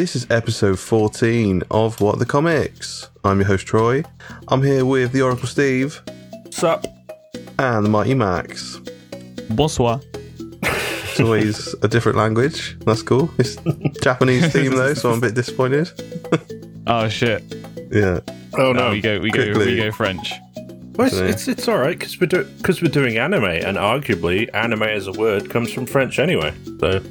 [0.00, 3.10] This is episode 14 of What the Comics.
[3.22, 4.02] I'm your host, Troy.
[4.48, 6.00] I'm here with the Oracle Steve
[6.48, 6.86] Sup?
[7.58, 8.80] and the Mighty Max.
[9.50, 10.00] Bonsoir.
[10.62, 12.78] It's always a different language.
[12.86, 13.28] That's cool.
[13.38, 13.56] It's
[14.02, 15.90] Japanese theme, though, so I'm a bit disappointed.
[16.86, 17.42] Oh shit.
[17.92, 18.20] Yeah.
[18.54, 18.90] Oh No, no.
[18.90, 20.32] we go we go we go French.
[20.96, 24.48] Well, it's, it's it's all right because we're do- cause we're doing anime, and arguably
[24.54, 26.54] anime as a word comes from French anyway.
[26.80, 27.02] So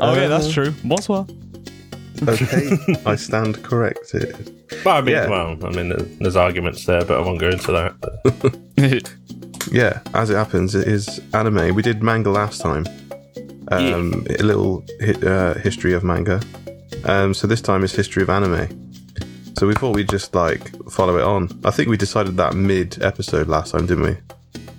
[0.00, 0.74] Oh yeah, that's Uh, true.
[0.84, 1.26] Bonsoir.
[2.28, 2.78] Okay.
[3.06, 4.52] I stand corrected.
[4.84, 5.28] well, I mean, Yeah.
[5.28, 9.12] well, I mean, there- there's arguments there, but I won't go into that.
[9.72, 11.74] Yeah, as it happens, it is anime.
[11.74, 12.86] We did manga last time.
[13.72, 16.40] Um, A little hi- uh, history of manga.
[17.04, 18.68] Um, so this time is history of anime.
[19.58, 21.48] So we thought we'd just like follow it on.
[21.64, 24.16] I think we decided that mid episode last time, didn't we?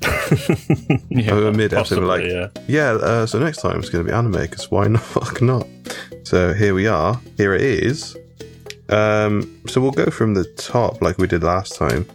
[1.09, 1.49] yeah.
[1.51, 2.47] Mid episode, like yeah.
[2.67, 2.91] yeah.
[2.91, 5.03] Uh, so next time it's going to be anime because why not?
[5.03, 5.67] Fuck not.
[6.23, 7.19] So here we are.
[7.37, 8.17] Here it is.
[8.89, 12.07] Um, so we'll go from the top like we did last time.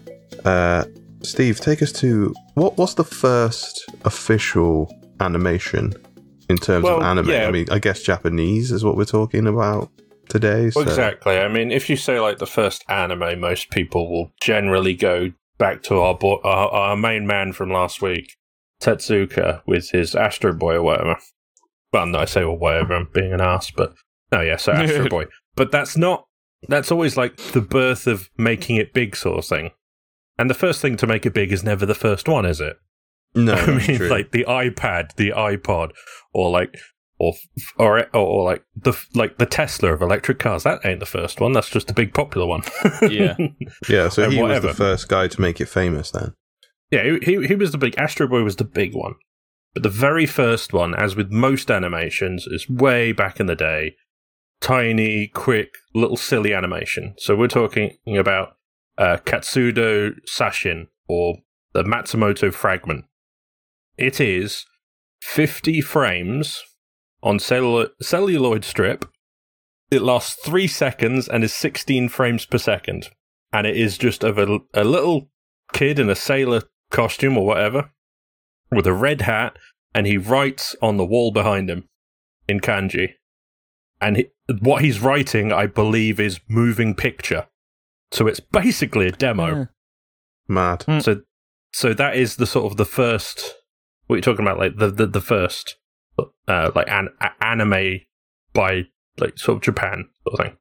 [0.45, 0.85] Uh,
[1.23, 2.77] Steve, take us to what?
[2.77, 5.93] What's the first official animation
[6.49, 7.29] in terms of anime?
[7.29, 7.47] yeah.
[7.47, 9.91] I mean, I guess Japanese is what we're talking about
[10.29, 10.71] today.
[10.71, 10.81] So.
[10.81, 11.39] Well, exactly.
[11.39, 15.81] I mean, if you say like the first anime, most people will generally go back
[15.85, 18.37] to our bo- our, our main man from last week,
[18.83, 21.17] Tetsuka, with his Astro Boy or whatever.
[21.93, 22.97] Well, no, I say or whatever.
[22.97, 23.95] I'm being an ass, but
[24.33, 25.27] no, yeah, so Astro Boy.
[25.55, 26.27] But that's not.
[26.69, 29.71] That's always like the birth of making it big, sort of thing.
[30.37, 32.77] And the first thing to make it big is never the first one, is it?
[33.35, 34.09] No, I mean, true.
[34.09, 35.93] like the iPad, the iPod,
[36.33, 36.77] or like,
[37.23, 37.35] or
[37.79, 40.65] or or, or like the like the Tesla of electric cars.
[40.65, 41.53] That ain't the first one.
[41.53, 42.63] That's just a big popular one.
[43.03, 43.37] Yeah.
[43.89, 44.09] yeah.
[44.09, 46.11] So and he was the first guy to make it famous.
[46.11, 46.35] Then.
[46.91, 49.15] yeah, he, he he was the big Astro Boy was the big one,
[49.75, 53.97] but the very first one, as with most animations, is way back in the day.
[54.61, 57.15] Tiny, quick, little silly animation.
[57.19, 58.57] So we're talking about
[58.97, 61.39] uh, Katsudo Shashin or
[61.73, 63.05] the Matsumoto Fragment.
[63.97, 64.65] It is
[65.21, 66.63] 50 frames
[67.23, 69.05] on cellu- celluloid strip.
[69.91, 73.09] It lasts three seconds and is 16 frames per second.
[73.53, 75.29] And it is just of a, a little
[75.73, 77.91] kid in a sailor costume or whatever
[78.71, 79.57] with a red hat,
[79.95, 81.89] and he writes on the wall behind him
[82.49, 83.15] in kanji.
[84.01, 84.27] And he,
[84.61, 87.47] what he's writing, I believe, is moving picture.
[88.11, 89.47] So it's basically a demo.
[89.47, 89.65] Yeah.
[90.49, 90.81] Mad.
[90.81, 91.03] Mm.
[91.03, 91.21] So,
[91.73, 93.55] so that is the sort of the first.
[94.07, 95.77] What you're talking about, like the the, the first,
[96.49, 97.09] uh, like an
[97.41, 98.01] anime
[98.53, 98.85] by
[99.19, 100.57] like sort of Japan sort of thing.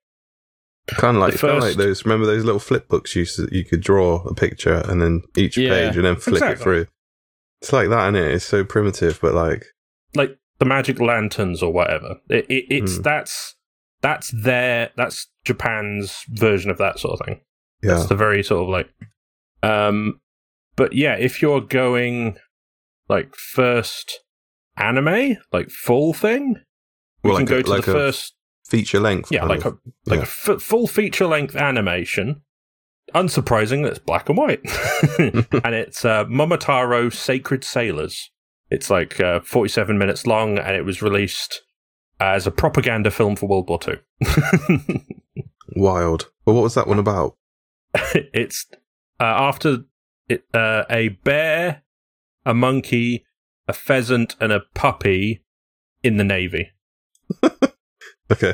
[0.88, 2.06] Kind of like, The kinda like first- those.
[2.06, 5.22] Remember those little flip books you used to, you could draw a picture and then
[5.38, 5.69] each Yeah.
[5.69, 6.88] page and then flick it through.
[7.61, 8.34] It's like that, is it?
[8.34, 9.66] It's so primitive, but like
[10.16, 12.17] like the magic lanterns or whatever.
[12.29, 13.01] It, it, it's Hmm.
[13.03, 13.56] that's
[14.01, 17.41] that's their that's Japan's version of that sort of thing.
[17.84, 18.90] yeah, That's the very sort of like,
[19.63, 20.19] um,
[20.75, 22.38] but yeah, if you're going
[23.09, 24.22] like first
[24.81, 26.56] anime, like full thing,
[27.24, 28.36] we Well, can like go a- to like the first
[28.68, 29.31] feature length.
[29.31, 29.74] Yeah, like of.
[29.74, 29.78] a
[30.09, 30.25] like Yeah.
[30.52, 32.42] a f- full feature length animation.
[33.14, 34.62] Unsurprising, it's black and white,
[35.20, 38.31] and it's uh, Momotaro Sacred Sailors.
[38.70, 41.62] It's like uh, forty-seven minutes long, and it was released
[42.22, 43.97] as a propaganda film for World War Two.
[45.75, 46.30] wild.
[46.46, 47.36] Well, what was that one about?
[48.14, 48.66] it's
[49.20, 49.80] uh, after
[50.30, 51.84] it, uh, a bear,
[52.46, 53.25] a monkey,
[53.72, 55.44] a pheasant, and a puppy
[56.04, 56.72] in the navy.
[58.32, 58.54] Okay,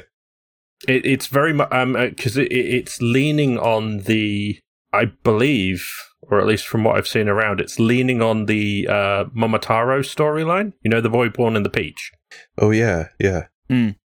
[0.88, 4.60] It, it's very much um, because it, it, it's leaning on the,
[4.92, 5.88] I believe,
[6.22, 10.74] or at least from what I've seen around, it's leaning on the uh, Momotaro storyline.
[10.82, 12.12] You know, the boy born in the peach.
[12.58, 13.48] oh yeah, yeah.
[13.70, 13.98] Mm.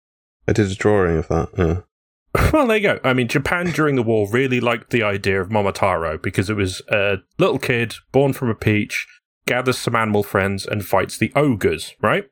[0.46, 1.50] I did a drawing of that.
[1.58, 3.00] Yeah, well, there you go.
[3.04, 6.82] I mean, Japan during the war really liked the idea of Momotaro because it was
[6.90, 9.08] a little kid born from a peach,
[9.46, 11.94] gathers some animal friends, and fights the ogres.
[12.02, 12.26] Right?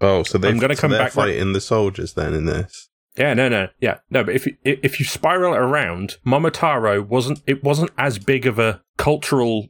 [0.00, 2.88] Oh, so they I'm gonna so come back- fighting the soldiers then in this.
[3.16, 4.24] Yeah, no, no, yeah, no.
[4.24, 8.58] But if you, if you spiral it around, Momotaro wasn't it wasn't as big of
[8.58, 9.68] a cultural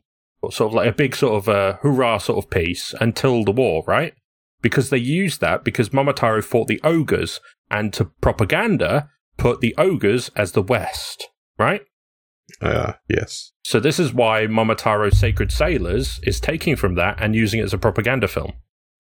[0.51, 3.85] sort of like a big sort of a hurrah sort of piece until the war,
[3.87, 4.15] right?
[4.63, 10.31] Because they used that because Momotaro fought the ogres, and to propaganda put the ogres
[10.35, 11.83] as the West, right?
[12.63, 13.53] Uh, yes.
[13.65, 17.75] So this is why Momotaro Sacred Sailors is taking from that and using it as
[17.75, 18.53] a propaganda film.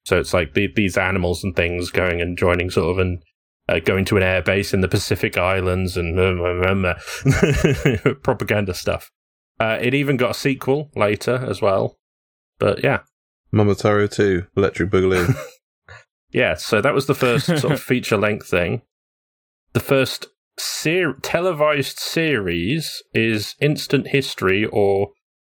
[0.05, 3.23] So it's like the, these animals and things going and joining sort of and
[3.69, 8.75] uh, going to an air base in the Pacific Islands and um, um, um, propaganda
[8.75, 9.11] stuff.
[9.59, 11.99] Uh, it even got a sequel later as well.
[12.59, 13.01] But yeah,
[13.53, 15.35] Momotaro 2, Electric Boogaloo.
[16.31, 16.55] yeah.
[16.55, 18.83] So that was the first sort of feature length thing.
[19.73, 20.27] the first
[20.59, 25.11] ser- televised series is Instant History or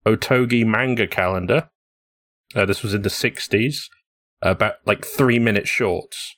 [0.06, 1.70] Otogi Manga Calendar.
[2.54, 3.84] Uh, this was in the 60s,
[4.42, 6.36] about like three minute shorts.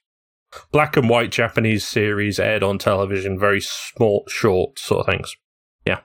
[0.70, 5.34] Black and white Japanese series aired on television, very small, short sort of things.
[5.86, 6.00] Yeah.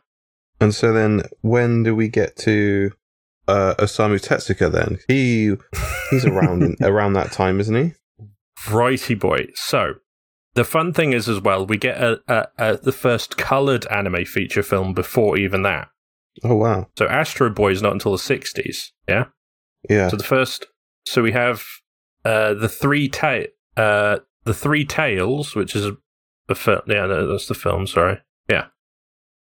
[0.61, 2.91] And so then, when do we get to
[3.47, 4.71] uh, Osamu Tezuka?
[4.71, 5.55] Then he
[6.09, 7.93] he's around in, around that time, isn't he?
[8.71, 9.47] Righty boy.
[9.55, 9.95] So,
[10.57, 14.25] the fun thing is as well, we get a, a, a, the first coloured anime
[14.25, 15.89] feature film before even that.
[16.43, 19.25] Oh wow, So, Astro Boy is not until the 60s, yeah?
[19.89, 20.07] yeah.
[20.09, 20.65] So the first,
[21.05, 21.63] so we have
[22.25, 25.97] uh, the three ta- uh, the three tales, which is a,
[26.49, 26.81] a film.
[26.87, 27.85] Yeah, no, that's the film.
[27.87, 28.19] Sorry,
[28.49, 28.65] yeah.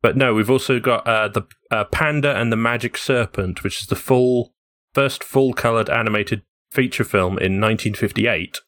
[0.02, 3.86] But no, we've also got uh, the uh, Panda and the Magic Serpent, which is
[3.88, 4.52] the full
[4.94, 6.42] first full colored animated
[6.72, 8.58] feature film in 1958.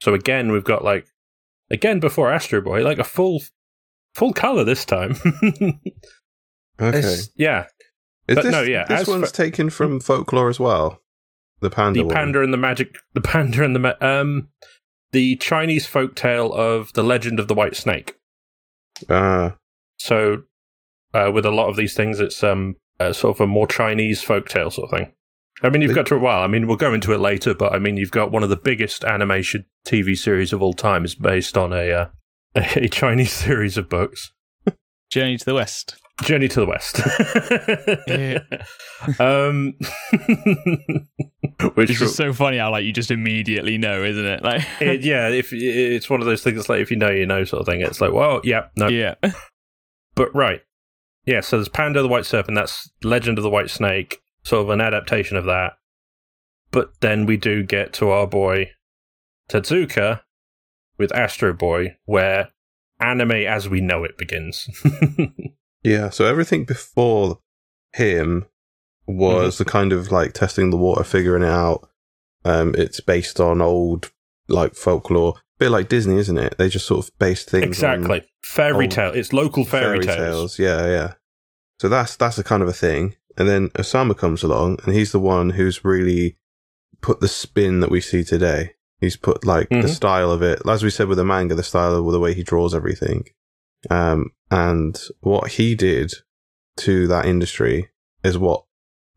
[0.00, 1.06] So again, we've got like
[1.72, 3.42] again before Astro Boy, like a full
[4.14, 5.16] full color this time.
[6.80, 6.98] okay.
[6.98, 7.64] It's- yeah,
[8.28, 11.00] Is but this, no, yeah, This one's taken from folklore as well.
[11.60, 12.00] The panda.
[12.00, 12.14] the one.
[12.14, 14.48] panda and the magic the panda and the ma- um
[15.12, 18.16] the chinese folk tale of the legend of the white snake
[19.08, 19.54] Ah,
[19.96, 20.42] so
[21.14, 24.22] uh, with a lot of these things it's um uh, sort of a more chinese
[24.22, 25.12] folk tale sort of thing
[25.62, 27.78] i mean you've got to well i mean we'll go into it later but i
[27.78, 31.56] mean you've got one of the biggest animation tv series of all time is based
[31.56, 32.06] on a uh,
[32.54, 34.32] a chinese series of books
[35.10, 35.96] Journey to the West.
[36.22, 37.00] journey to the west
[39.20, 39.74] um
[41.74, 44.42] which It's just so funny how like you just immediately know, isn't it?
[44.42, 47.44] Like, it, yeah, if it's one of those things like if you know, you know,
[47.44, 47.80] sort of thing.
[47.80, 49.14] It's like, well, yeah, no, yeah,
[50.14, 50.62] but right,
[51.24, 51.40] yeah.
[51.40, 52.56] So there's Panda the White Serpent.
[52.56, 55.72] That's Legend of the White Snake, sort of an adaptation of that.
[56.70, 58.70] But then we do get to our boy
[59.50, 60.20] Tezuka
[60.98, 62.50] with Astro Boy, where
[63.00, 64.68] anime as we know it begins.
[65.82, 66.10] yeah.
[66.10, 67.40] So everything before
[67.92, 68.46] him
[69.06, 69.64] was Mm-hmm.
[69.64, 71.88] the kind of like testing the water, figuring it out.
[72.44, 74.10] Um, it's based on old
[74.48, 76.56] like folklore, bit like Disney, isn't it?
[76.58, 79.12] They just sort of base things on exactly, fairy tale.
[79.12, 80.58] It's local fairy, tales.
[80.58, 81.12] Yeah, yeah.
[81.80, 83.16] So that's that's a kind of a thing.
[83.36, 86.36] And then Osamu comes along, and he's the one who's really
[87.00, 88.72] put the spin that we see today.
[89.00, 89.88] He's put like the Mhm.
[89.88, 92.42] style of it, as we said with the manga, the style of the way he
[92.44, 93.24] draws everything,
[93.90, 96.12] um, and what he did
[96.78, 97.88] to that industry
[98.22, 98.64] is what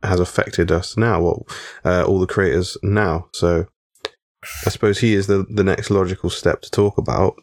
[0.01, 1.21] has affected us now.
[1.21, 1.37] What
[1.83, 3.27] uh, all the creators now.
[3.33, 3.67] So
[4.65, 7.35] I suppose he is the the next logical step to talk about.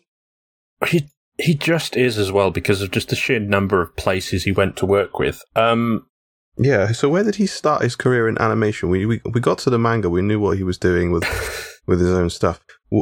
[0.89, 1.09] He
[1.39, 4.77] he just is as well because of just the sheer number of places he went
[4.79, 5.41] to work with.
[5.55, 6.07] Um,
[6.59, 6.93] Yeah.
[6.93, 8.89] So where did he start his career in animation?
[8.89, 10.11] We we, we got to the manga.
[10.11, 11.25] We knew what he was doing with
[11.87, 12.61] with his own stuff.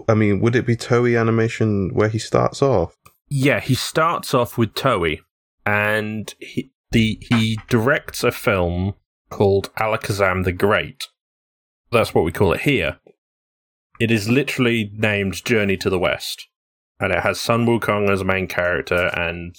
[0.08, 2.96] I mean, would it be Toei Animation where he starts off?
[3.30, 5.20] yeah, he starts off with Toei,
[5.64, 8.94] and he the he directs a film
[9.30, 11.04] called Alakazam the Great.
[11.92, 12.98] That's what we call it here.
[14.00, 16.48] It is literally named Journey to the West,
[16.98, 19.54] and it has Sun Wukong as a main character and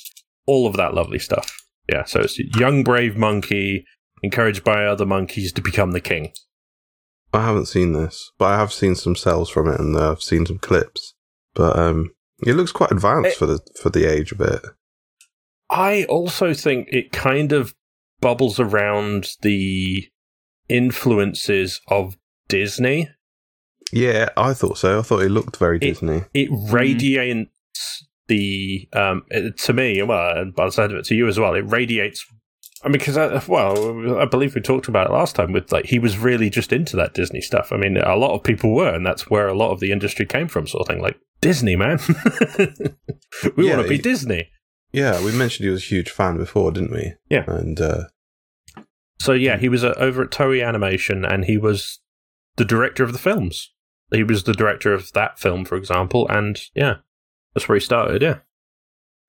[0.45, 1.57] all of that lovely stuff.
[1.89, 3.85] Yeah, so it's young brave monkey
[4.23, 6.31] encouraged by other monkeys to become the king.
[7.33, 10.21] I haven't seen this, but I have seen some cells from it, and uh, I've
[10.21, 11.13] seen some clips.
[11.53, 12.11] But um,
[12.45, 14.61] it looks quite advanced It- for the for the age of it.
[15.69, 17.73] I also think it kind of
[18.19, 20.09] bubbles around the
[20.67, 22.17] influences of
[22.50, 23.09] Disney.
[23.93, 25.00] Yeah, I thought so.
[25.00, 26.23] I thought it looked very Disney.
[26.33, 31.15] It radiates the um it- to me, well, and by the side of it to
[31.15, 31.53] you as well.
[31.53, 32.25] It radiates.
[32.83, 35.51] I mean, because I, well, I believe we talked about it last time.
[35.51, 37.71] With like, he was really just into that Disney stuff.
[37.71, 40.25] I mean, a lot of people were, and that's where a lot of the industry
[40.25, 40.65] came from.
[40.65, 41.99] Sort of thing, like Disney, man.
[43.55, 44.49] we Yeah, want to be he- Disney.
[44.93, 47.13] Yeah, we mentioned he was a huge fan before, didn't we?
[47.29, 47.45] Yeah.
[47.47, 48.03] And uh,
[49.19, 51.99] So yeah, he was uh, over at Toei Animation, and he was
[52.57, 53.71] the director of the films.
[54.11, 56.95] He was the director of that film, for example, and yeah,
[57.53, 58.22] that's where he started.
[58.22, 58.39] Yeah,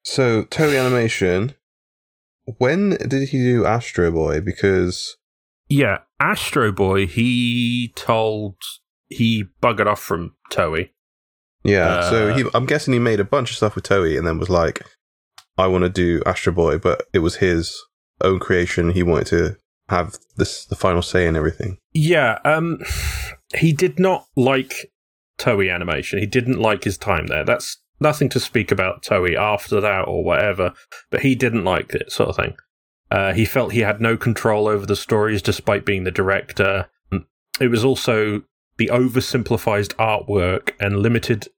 [0.04, 1.54] so Toei Animation.
[2.58, 4.40] When did he do Astro Boy?
[4.40, 5.16] Because
[5.68, 5.98] yeah.
[6.20, 8.56] Astro Boy, he told
[9.08, 10.90] he buggered off from Toei.
[11.64, 14.26] Yeah, so Uh, he, I'm guessing he made a bunch of stuff with Toei and
[14.26, 14.82] then was like,
[15.56, 17.80] I want to do Astro Boy, but it was his
[18.22, 18.90] own creation.
[18.90, 19.56] He wanted to
[19.88, 21.78] have this the final say in everything.
[21.92, 22.80] Yeah, um,
[23.56, 24.92] he did not like
[25.38, 26.18] Toei Animation.
[26.18, 27.44] He didn't like his time there.
[27.44, 30.74] That's nothing to speak about Toei after that or whatever,
[31.10, 32.54] but he didn't like it, sort of thing.
[33.10, 36.88] Uh, he felt he had no control over the stories despite being the director.
[37.60, 38.42] It was also
[38.78, 41.48] the oversimplified artwork and limited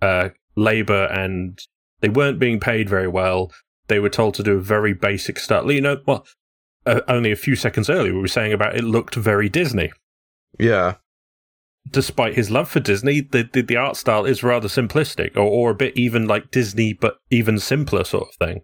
[0.00, 1.58] uh, labor and
[2.04, 3.50] They weren't being paid very well.
[3.88, 5.70] They were told to do a very basic stuff.
[5.70, 6.26] You know, well,
[6.84, 9.90] uh, only a few seconds earlier we were saying about it looked very Disney.
[10.58, 10.96] Yeah.
[11.90, 15.70] Despite his love for Disney, the the, the art style is rather simplistic, or, or
[15.70, 18.60] a bit even like Disney, but even simpler sort of thing.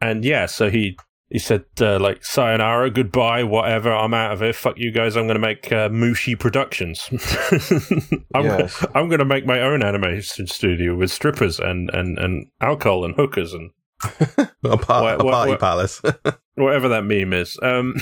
[0.00, 0.98] And yeah, so he
[1.30, 3.92] he said uh, like sayonara, goodbye, whatever.
[3.92, 4.52] I'm out of here.
[4.52, 5.16] Fuck you guys.
[5.16, 7.08] I'm going to make uh, Mushi Productions.
[8.34, 8.84] I'm, Yes.
[8.94, 13.14] I'm going to make my own animation studio with strippers and and and alcohol and
[13.14, 13.70] hookers and
[14.64, 16.02] A, par- What- a what- party what- palace.
[16.54, 17.58] whatever that meme is.
[17.62, 17.94] Um,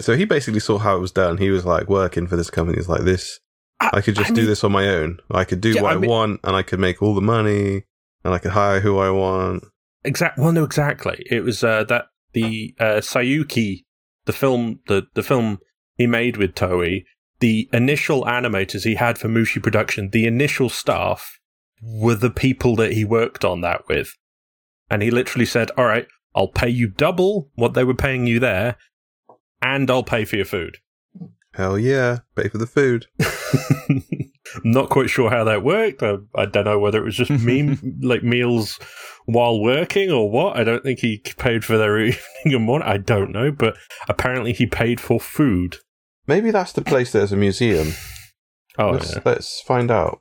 [0.00, 1.38] so he basically saw how it was done.
[1.38, 2.78] He was like working for this company.
[2.78, 3.40] He's like, this,
[3.80, 5.18] I could just I do mean- this on my own.
[5.30, 7.20] I could do Yeah, what I I, mean- want and I could make all the
[7.20, 7.84] money
[8.24, 9.64] and I could hire who I want.
[10.04, 10.38] exact.
[10.38, 11.24] Well, no, exactly.
[11.30, 13.84] It was uh, that the uh, Saiyuki,
[14.26, 15.58] the film, the the film
[15.96, 17.04] he made with Toei.
[17.40, 21.38] The initial animators he had for Mushi Production, the initial staff
[21.82, 24.14] were the people that he worked on that with.
[24.90, 28.40] And he literally said, All right, I'll pay you double what they were paying you
[28.40, 28.76] there,
[29.66, 30.78] and I'll pay for your food.
[31.54, 32.18] Hell yeah.
[32.36, 33.06] Pay for the food.
[33.18, 34.02] I'm
[34.64, 36.02] not quite sure how that worked.
[36.02, 38.78] I, I don't know whether it was just me, like meals
[39.24, 40.56] while working or what.
[40.56, 42.88] I don't think he paid for their evening and morning.
[42.88, 43.76] I don't know, but
[44.08, 45.78] apparently he paid for food.
[46.26, 47.92] Maybe that's the place there's a museum.
[48.78, 49.22] Oh, let's, yeah.
[49.24, 50.20] let's find out.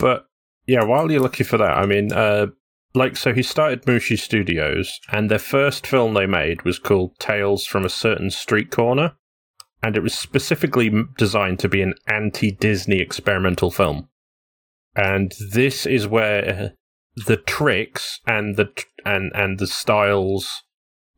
[0.00, 0.26] But
[0.66, 2.48] yeah, while you're looking for that, I mean, uh,
[2.96, 7.66] like, so he started Mushi Studios, and their first film they made was called Tales
[7.66, 9.14] from a Certain Street Corner,
[9.82, 14.08] and it was specifically designed to be an anti Disney experimental film.
[14.94, 16.68] And this is where uh,
[17.26, 18.70] the tricks and the
[19.04, 20.62] and and the styles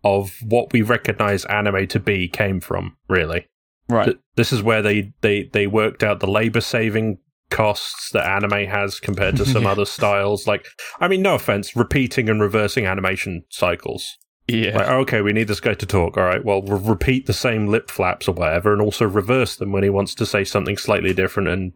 [0.04, 3.46] of what we recognize anime to be came from, really.
[3.88, 4.04] Right.
[4.04, 7.18] Th- this is where they, they, they worked out the labor saving
[7.62, 9.70] costs that anime has compared to some Yeah.
[9.74, 10.46] other styles.
[10.46, 10.66] Like,
[11.00, 14.16] I mean, no offense, repeating and reversing animation cycles.
[14.46, 14.76] Yeah.
[14.78, 16.16] Like, okay, we need this guy to talk.
[16.16, 19.72] All right, well, re- repeat the same lip flaps or whatever, and also reverse them
[19.72, 21.48] when he wants to say something slightly different.
[21.48, 21.72] And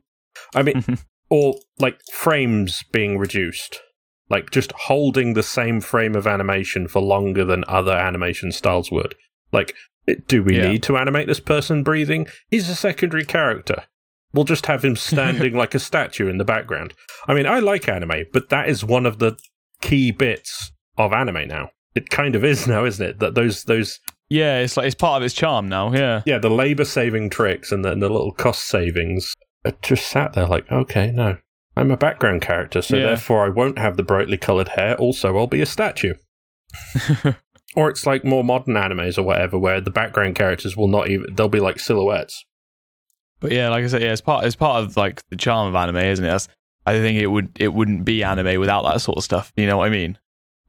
[0.55, 0.85] I mean,
[1.29, 3.81] or like frames being reduced.
[4.31, 9.15] Like just holding the same frame of animation for longer than other animation styles would.
[9.53, 9.75] Like,
[10.27, 10.71] do we Yeah.
[10.71, 12.27] need to animate this person breathing?
[12.49, 13.83] He's a secondary character.
[14.35, 16.95] We'll just have him standing like a statue in the background.
[17.29, 19.37] I mean, I like anime, but that is one of the
[19.81, 21.71] key bits of anime now.
[21.95, 23.19] It kind of is now, isn't it?
[23.19, 25.93] That those those yeah, it's like it's part of its charm now.
[25.93, 26.23] Yeah.
[26.25, 29.35] yeah, the labor saving tricks and the, and the little cost savings
[29.67, 31.37] are just sat there like, okay, no,
[31.77, 33.07] I'm a background character, so Yeah.
[33.09, 34.97] therefore I won't have the brightly colored hair.
[34.97, 36.15] Also, I'll be a statue.
[37.77, 41.35] or it's like more modern animes or whatever, where the background characters will not even,
[41.35, 42.45] they'll be like silhouettes.
[43.43, 45.75] But yeah, like I said, yeah, it's part it's part of like the charm of
[45.75, 46.29] anime, isn't it?
[46.29, 46.49] That's,
[46.87, 49.53] I think it would it wouldn't be anime without that sort of stuff.
[49.57, 50.17] You know what I mean?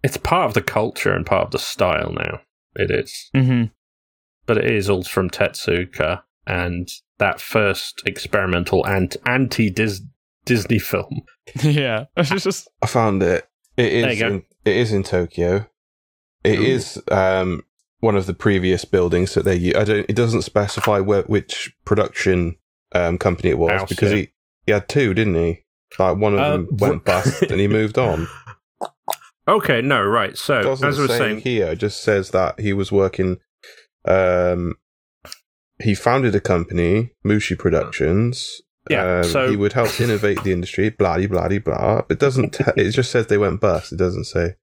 [0.03, 2.41] It's part of the culture and part of the style now.
[2.75, 3.29] It is.
[3.33, 3.65] Mm-hmm.
[4.45, 6.89] But it is all from Tetsuka and
[7.19, 11.21] that first experimental and anti Disney film.
[11.61, 12.05] yeah.
[12.17, 13.47] It's just I found it.
[13.77, 14.19] It There is.
[14.19, 14.33] you go.
[14.35, 15.67] In, it is in Tokyo.
[16.43, 16.63] It Ooh.
[16.63, 17.63] is um,
[18.01, 19.55] one of the previous buildings that they.
[19.55, 20.05] u- I don't.
[20.09, 22.57] It doesn't specify where, which production
[22.93, 24.17] um, company it was House, because yeah.
[24.17, 24.29] he
[24.65, 25.59] he had two, didn't he?
[25.99, 28.27] Like one of them Um, went bust and he moved on.
[29.47, 30.37] Okay, no, right.
[30.37, 31.67] So, doesn't as I was say saying, here.
[31.71, 33.37] It just says that he was working.
[34.05, 34.75] Um,
[35.81, 38.61] he founded a company, Mushi Productions.
[38.89, 40.89] Yeah, Um, so- he would help innovate the industry.
[40.97, 42.01] Blah blah blah.
[42.09, 42.51] It doesn't.
[42.53, 43.91] Te- it just says they went bust.
[43.93, 44.55] It doesn't say.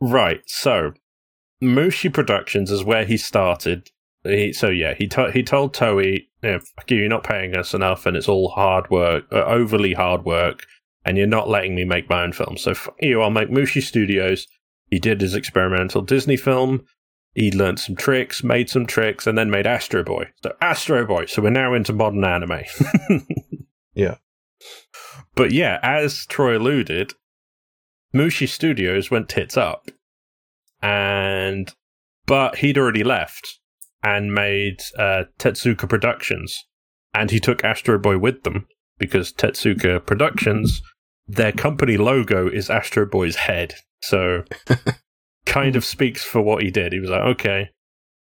[0.00, 0.40] Right.
[0.46, 0.92] So,
[1.62, 3.90] Mushi Productions is where he started.
[4.24, 7.74] He, so yeah, he to- he told Toei, yeah, "Fuck you, you're not paying us
[7.74, 10.64] enough, and it's all hard work, uh, overly hard work,
[11.04, 12.56] and you're not letting me make my own film.
[12.56, 14.46] So fuck you, I'll make Mushi Studios."
[14.90, 16.86] He did his experimental Disney film.
[17.34, 20.30] He learned some tricks, made some tricks, and then made Astro Boy.
[20.42, 21.26] So Astro Boy.
[21.26, 22.62] So we're now into modern anime.
[23.98, 24.18] Yeah.
[25.34, 27.14] But yeah, as Troy alluded,
[28.14, 29.90] Mushi Studios went tits up.
[30.80, 31.74] And
[32.26, 33.57] but he'd already left
[34.02, 36.64] and made uh, Tetsuka Productions.
[37.14, 38.66] And he took Astro Boy with them
[38.98, 40.82] because Tetsuka Productions,
[41.26, 43.74] their company logo is Astro Boy's head.
[44.02, 44.44] So
[45.46, 46.92] kind of speaks for what he did.
[46.92, 47.70] He was like, okay,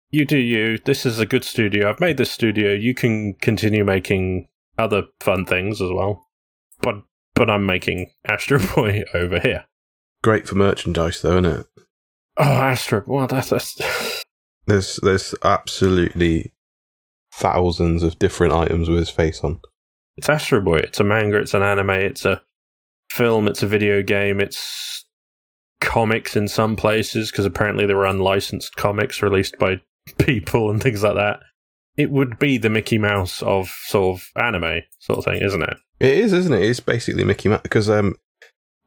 [0.10, 0.78] you do you.
[0.78, 1.90] This is a good studio.
[1.90, 2.74] I've made this studio.
[2.74, 4.48] You can continue making
[4.78, 6.28] other fun things as well.
[6.82, 7.02] But
[7.36, 9.66] but I'm making Astro Boy over here.
[10.24, 11.66] Great for merchandise, though, isn't it?
[12.38, 13.04] Oh, Astro.
[13.06, 13.76] Well, that's, that's
[14.68, 16.54] There's there's absolutely
[17.34, 19.60] thousands of different items with his face on.
[20.18, 20.78] it's Astro Boy.
[20.78, 21.38] It's a manga.
[21.38, 21.92] It's an anime.
[21.92, 22.42] It's a
[23.12, 25.06] film, it's a video game, it's
[25.80, 29.82] comics in some places because apparently there were unlicensed comics released by
[30.18, 31.40] people and things like that.
[31.96, 35.78] It would be the Mickey Mouse of sort of anime sort of thing, isn't it?
[36.00, 36.64] It is, isn't it?
[36.64, 38.16] It's basically Mickey Mouse because um,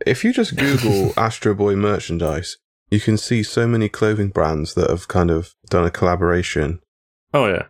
[0.07, 2.59] if you just Google Astro Boy merchandise,
[2.91, 6.81] you can see so many clothing brands that have kind of done a collaboration
[7.33, 7.67] Oh yeah.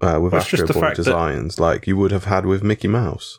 [0.00, 2.88] uh, with Well, Astro Boy fact that- designs, like you would have had with Mickey
[2.88, 3.38] Mouse.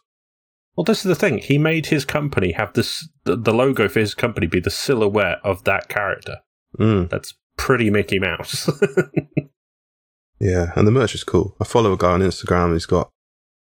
[0.77, 1.39] Well, this is the thing.
[1.39, 5.39] He made his company have this the, the logo for his company be the silhouette
[5.43, 6.37] of that character.
[6.79, 8.69] Mm, That's pretty Mickey Mouse.
[10.39, 11.55] yeah, and the merch is cool.
[11.59, 13.09] I follow a guy on Instagram who's got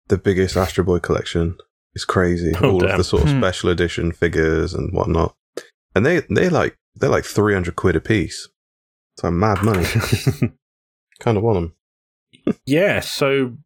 [0.08, 1.56] the biggest Astro Boy collection.
[1.94, 2.52] It's crazy.
[2.60, 2.90] Oh, All damn.
[2.90, 3.38] of the sort of Hmm.
[3.40, 5.34] special edition figures and whatnot.
[5.94, 8.48] And they they like they're like three hundred quid a piece.
[9.14, 9.84] It's like mad money.
[11.20, 11.72] kind of want
[12.44, 12.56] them.
[12.66, 13.00] yeah.
[13.00, 13.56] So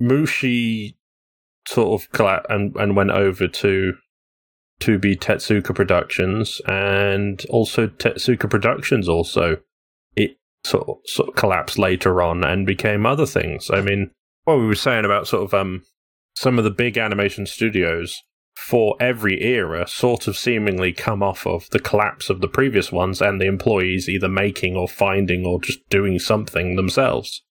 [0.00, 0.94] Mushi
[1.66, 3.94] sort of collapsed and and went over to
[4.80, 9.58] to be Tetsuka Productions, and also Tetsuka Productions also
[10.16, 13.70] it sort of, sort of collapsed later on and became other things.
[13.72, 14.10] I mean,
[14.44, 15.82] what we were saying about sort of um
[16.34, 18.22] some of the big animation studios
[18.66, 23.22] for every era sort of seemingly come off of the collapse of the previous ones
[23.22, 27.44] and the employees either making or finding or just doing something themselves.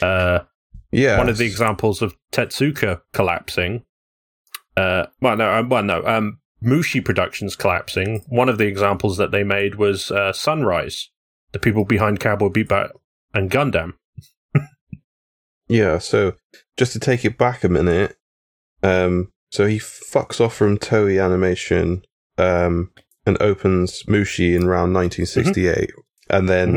[0.00, 0.40] Uh,
[0.90, 1.18] Yeah.
[1.18, 3.84] one of the examples of Tetsuka collapsing.
[4.76, 6.02] Uh, well, no, uh, well, no.
[6.06, 8.24] Um, Mushi Productions collapsing.
[8.28, 11.10] One of the examples that they made was uh, Sunrise,
[11.52, 12.90] the people behind Cowboy Bebop
[13.34, 13.92] and Gundam.
[15.68, 16.34] Yeah, so
[16.76, 18.16] just to take it back a minute,
[18.82, 22.02] um, so he fucks off from Toei Animation
[22.38, 22.90] um,
[23.26, 25.90] and opens Mushi in around 1968.
[26.30, 26.68] And then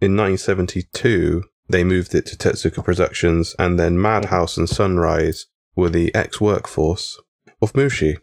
[0.00, 5.46] in 1972, they moved it to Tetsuka Productions, and then Madhouse and Sunrise
[5.76, 7.20] were the ex workforce
[7.60, 8.16] of Mushi.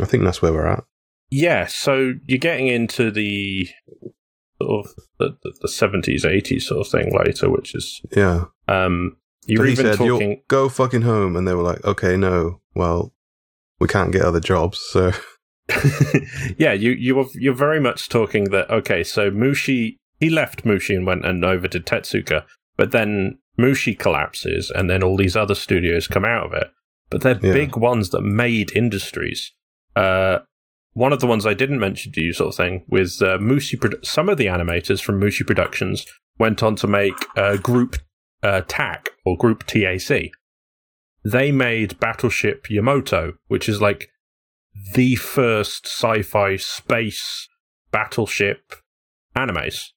[0.00, 0.84] I think that's where we're at.
[1.30, 3.68] Yeah, so you're getting into the
[4.60, 8.46] sort of the, the, the 70s, 80s sort of thing later, which is Yeah.
[8.68, 10.42] um, you're so even said, talking.
[10.48, 11.34] go fucking home.
[11.36, 13.12] And they were like, okay, no, well,
[13.82, 14.78] we can't get other jobs.
[14.78, 15.12] So,
[16.58, 20.94] yeah, you you were you're very much talking that okay, so Mushi he left Mushi
[20.96, 22.44] and went and over to Tetsuka,
[22.76, 26.68] but then Mushi collapses and then all these other studios come out of it.
[27.10, 27.52] But they're Yeah.
[27.52, 29.52] big ones that made industries.
[29.96, 30.38] Uh
[30.94, 33.78] one of the ones I didn't mention to you, sort of thing, with uh, Mushi.
[33.78, 36.04] Produ- some of the animators from Mushi Productions
[36.38, 37.96] went on to make uh, Group
[38.42, 40.30] uh, TAC or Group TAC.
[41.24, 44.08] They made Battleship Yamato, which is like
[44.94, 47.48] the first sci-fi space
[47.90, 48.74] battleship
[49.36, 49.90] animes.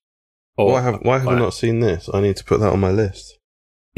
[0.58, 2.10] Or, why have, why have I not seen this?
[2.14, 3.40] I need to put that on my list.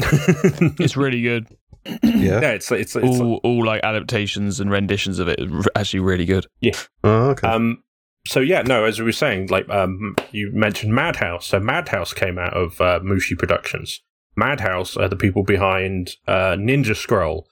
[0.00, 1.46] It's really good.
[2.02, 2.40] Yeah.
[2.42, 5.40] yeah, it's it's, it's all, all like adaptations and renditions of it
[5.74, 6.46] actually really good.
[6.60, 6.76] Yeah.
[7.02, 7.48] Oh, okay.
[7.48, 7.82] um.
[8.26, 11.46] So yeah, no, as we were saying, like um, you mentioned Madhouse.
[11.46, 14.02] So Madhouse came out of uh, Mushi Productions.
[14.38, 17.46] Madhouse are the people behind uh, Ninja Scroll,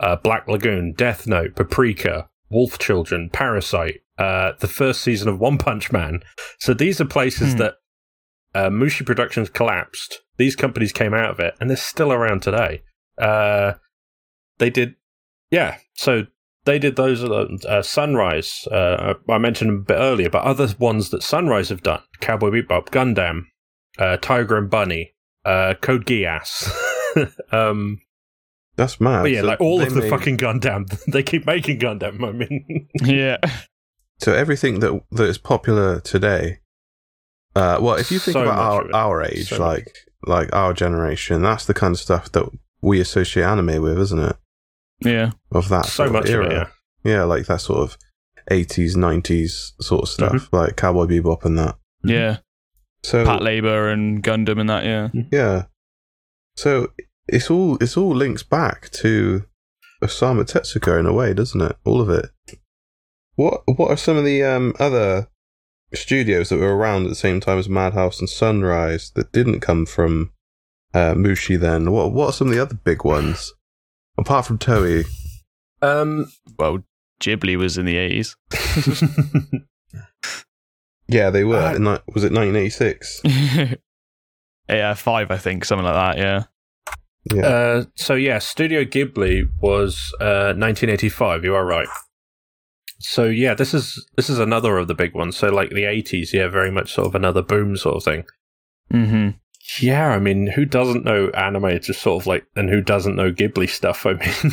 [0.00, 5.58] uh, Black Lagoon, Death Note, Paprika, Wolf Children, Parasyte, uh, the first season of One
[5.58, 6.20] Punch Man.
[6.58, 7.58] So these are places Hmm.
[7.58, 7.74] that
[8.54, 10.22] uh, Mushi Productions collapsed.
[10.38, 12.82] These companies came out of it, and they're still around today.
[13.20, 13.74] Uh,
[14.58, 14.94] they did,
[15.50, 15.76] yeah.
[15.94, 16.26] So
[16.64, 17.22] they did those.
[17.22, 18.66] Uh, uh, Sunrise.
[18.70, 22.50] Uh, I mentioned them a bit earlier, but other ones that Sunrise have done: Cowboy
[22.50, 23.42] Bebop, Gundam,
[23.98, 25.12] uh, Tiger and Bunny,
[25.48, 26.70] uh, Code Geass.
[27.52, 28.00] um,
[28.76, 29.22] That's mad.
[29.22, 30.86] but yeah, So like all of the made- fucking Gundam.
[31.12, 32.22] they keep making Gundam.
[32.26, 33.38] I mean, Yeah.
[34.20, 36.58] So everything that that is popular today.
[37.56, 39.88] Uh, well, if you think So about our our age, So like
[40.26, 42.44] like our generation, that's the kind of stuff that
[42.82, 44.36] we associate anime with, isn't it?
[45.00, 45.30] Yeah.
[45.52, 46.46] Of that so sort much era.
[46.46, 46.54] of it.
[46.54, 46.66] Yeah.
[47.12, 47.96] Yeah, like that sort of
[48.50, 50.56] eighties, nineties sort of stuff, Mm-hmm.
[50.56, 51.76] like Cowboy Bebop and that.
[52.04, 52.38] Yeah.
[53.02, 55.08] So Patlabor and Gundam and that, yeah.
[55.30, 55.64] yeah,
[56.56, 56.92] so
[57.28, 59.44] it's all it's all links back to
[60.02, 61.76] Osamu Tetsuko in a way, doesn't it?
[61.84, 62.30] All of it.
[63.36, 65.28] What What are some of the um, other
[65.94, 69.86] studios that were around at the same time as Madhouse and Sunrise that didn't come
[69.86, 70.32] from
[70.94, 71.58] uh, Mushi?
[71.58, 73.52] Then what What are some of the other big ones
[74.18, 75.06] apart from Toei?
[75.80, 76.26] Um,
[76.58, 76.82] Well,
[77.20, 78.34] Ghibli was in the 80s.
[81.08, 81.56] Yeah, they were.
[81.56, 83.22] Uh, in, ni- was it 1986?
[84.68, 86.44] yeah, five, I think, something like that, yeah.
[87.34, 87.46] Yeah.
[87.46, 91.44] Uh, so yeah, Studio Ghibli was uh, 1985.
[91.44, 91.88] You are right.
[93.00, 95.36] So yeah, this is this is another of the big ones.
[95.36, 98.24] So like the 80s, yeah, very much sort of another boom sort of thing.
[98.90, 99.30] hmm
[99.80, 101.78] Yeah, I mean, who doesn't know anime?
[101.80, 104.06] Just sort of like, and who doesn't know Ghibli stuff?
[104.06, 104.52] I mean,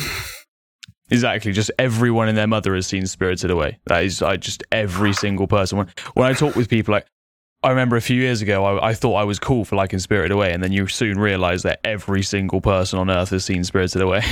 [1.10, 1.52] Exactly.
[1.52, 3.78] Just everyone and their mother has seen Spirited Away.
[3.86, 5.78] That is I just every single person.
[5.78, 7.06] When when I talk with people, like
[7.62, 10.32] I remember a few years ago, I, I thought I was cool for liking Spirited
[10.32, 14.02] Away, and then you soon realise that every single person on Earth has seen Spirited
[14.02, 14.22] Away.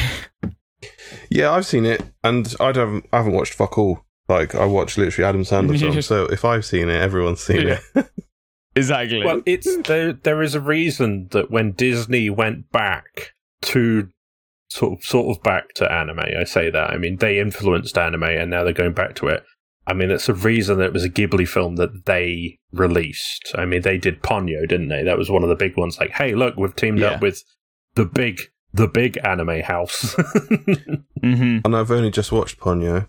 [1.30, 3.06] Yeah, I've seen it, and I don't.
[3.10, 4.04] I haven't watched fuck all.
[4.28, 6.06] Like I watched literally Adam Sandler films.
[6.06, 7.78] So if I've seen it, everyone's seen Yeah.
[7.94, 8.10] it.
[8.76, 9.24] exactly.
[9.24, 10.12] Well, it's there.
[10.12, 13.32] There is a reason that when Disney went back
[13.62, 14.10] to
[14.74, 16.90] sort of sort of back to anime, I say that.
[16.90, 19.42] I mean, they influenced anime, and now they're going back to it.
[19.86, 23.52] I mean, it's a reason that it was a Ghibli film that they released.
[23.54, 25.02] I mean, they did Ponyo, didn't they?
[25.02, 25.98] That was one of the big ones.
[26.00, 27.08] Like, hey, look, we've teamed Yeah.
[27.12, 27.42] up with
[27.94, 28.40] the big,
[28.72, 30.14] the big anime house.
[31.22, 33.08] hmm and I've only just watched Ponyo.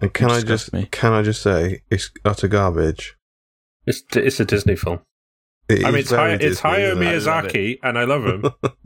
[0.00, 0.86] And can I just me.
[0.90, 3.16] can I just say it's utter garbage.
[3.86, 5.00] it's it's a Disney film.
[5.68, 7.06] It I mean, it's, very Hay- it's Hayao isn't it?
[7.06, 8.44] Miyazaki, and I love him,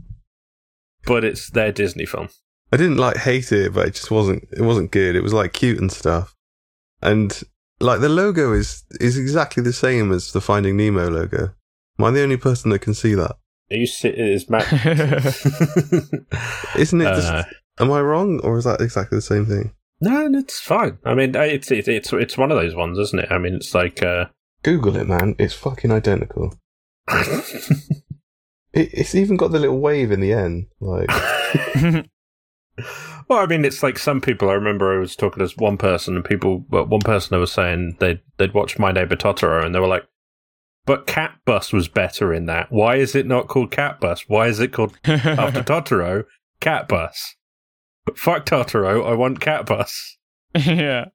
[1.06, 2.28] but it's their Disney film.
[2.72, 4.48] I didn't like hate it, but it just wasn't.
[4.52, 5.14] It wasn't good.
[5.16, 6.34] It was like cute and stuff,
[7.02, 7.40] and
[7.80, 11.54] like the logo is is exactly the same as the Finding Nemo logo.
[11.98, 13.36] Am I the only person that can see that?
[13.70, 14.70] Are you sit is Matt?
[16.76, 17.14] Isn't it?
[17.14, 17.44] Just, Uh,
[17.78, 19.72] am I wrong, or is that exactly the same thing?
[20.00, 20.98] no, it's fine.
[21.04, 23.30] I mean, it's it's it's it's one of those ones, isn't it?
[23.30, 24.26] I mean, it's like uh,
[24.62, 25.34] Google it, man.
[25.38, 26.54] It's fucking identical.
[28.74, 30.66] It, it's even got the little wave in the end.
[30.80, 31.08] Like,
[33.28, 34.50] well, I mean, it's like some people.
[34.50, 37.96] I remember I was talking to one person, and people, well, one person was saying
[38.00, 40.06] they'd they'd watched My Neighbor Totoro, and they were like,
[40.84, 42.70] "But Cat Bus was better in that.
[42.70, 44.28] Why is it not called Cat Bus?
[44.28, 46.24] Why is it called after Totoro
[46.60, 47.36] Cat Bus?
[48.16, 50.18] Fuck Totoro, I want Cat Bus."
[50.54, 51.06] yeah.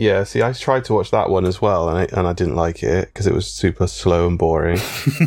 [0.00, 0.24] Yeah.
[0.24, 2.82] See, I tried to watch that one as well, and I, and I didn't like
[2.82, 4.80] it because it was super slow and boring.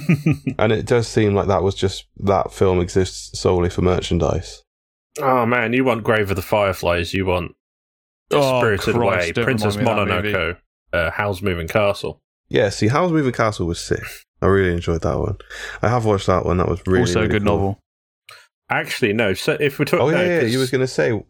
[0.57, 4.63] and it does seem like that was just that film exists solely for merchandise.
[5.19, 7.13] oh man, you want Grave of the Fireflies?
[7.13, 7.55] You want
[8.31, 10.57] Oh, Spirited Christ, Away, Princess remind me of that Mononoke,
[10.91, 12.21] uh, Howl's Moving Castle.
[12.49, 12.69] Yeah.
[12.69, 14.03] See, Howl's Moving Castle was sick.
[14.41, 15.37] I really enjoyed that one.
[15.81, 16.57] I have watched that one.
[16.57, 17.55] That was really also a really good cool.
[17.57, 17.79] novel.
[18.79, 19.33] Actually, no.
[19.33, 20.39] So if we're talking, Oh yeah, no, yeah.
[20.41, 21.21] 'cause- You was going to say,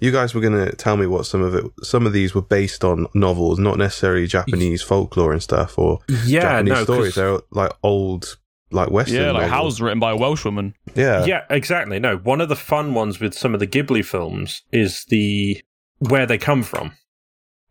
[0.00, 1.64] you guys were going to tell me what some of it.
[1.82, 6.40] Some of these were based on novels, not necessarily Japanese folklore and stuff or yeah,
[6.42, 7.14] Japanese no, 'cause- stories.
[7.14, 8.36] They're like old,
[8.70, 9.16] like Western.
[9.16, 9.50] Yeah, like novels.
[9.50, 10.74] Howl's written by a Welsh woman.
[10.94, 11.98] Yeah, yeah, exactly.
[11.98, 15.60] No, one of the fun ones with some of the Ghibli films is the
[16.00, 16.92] where they come from,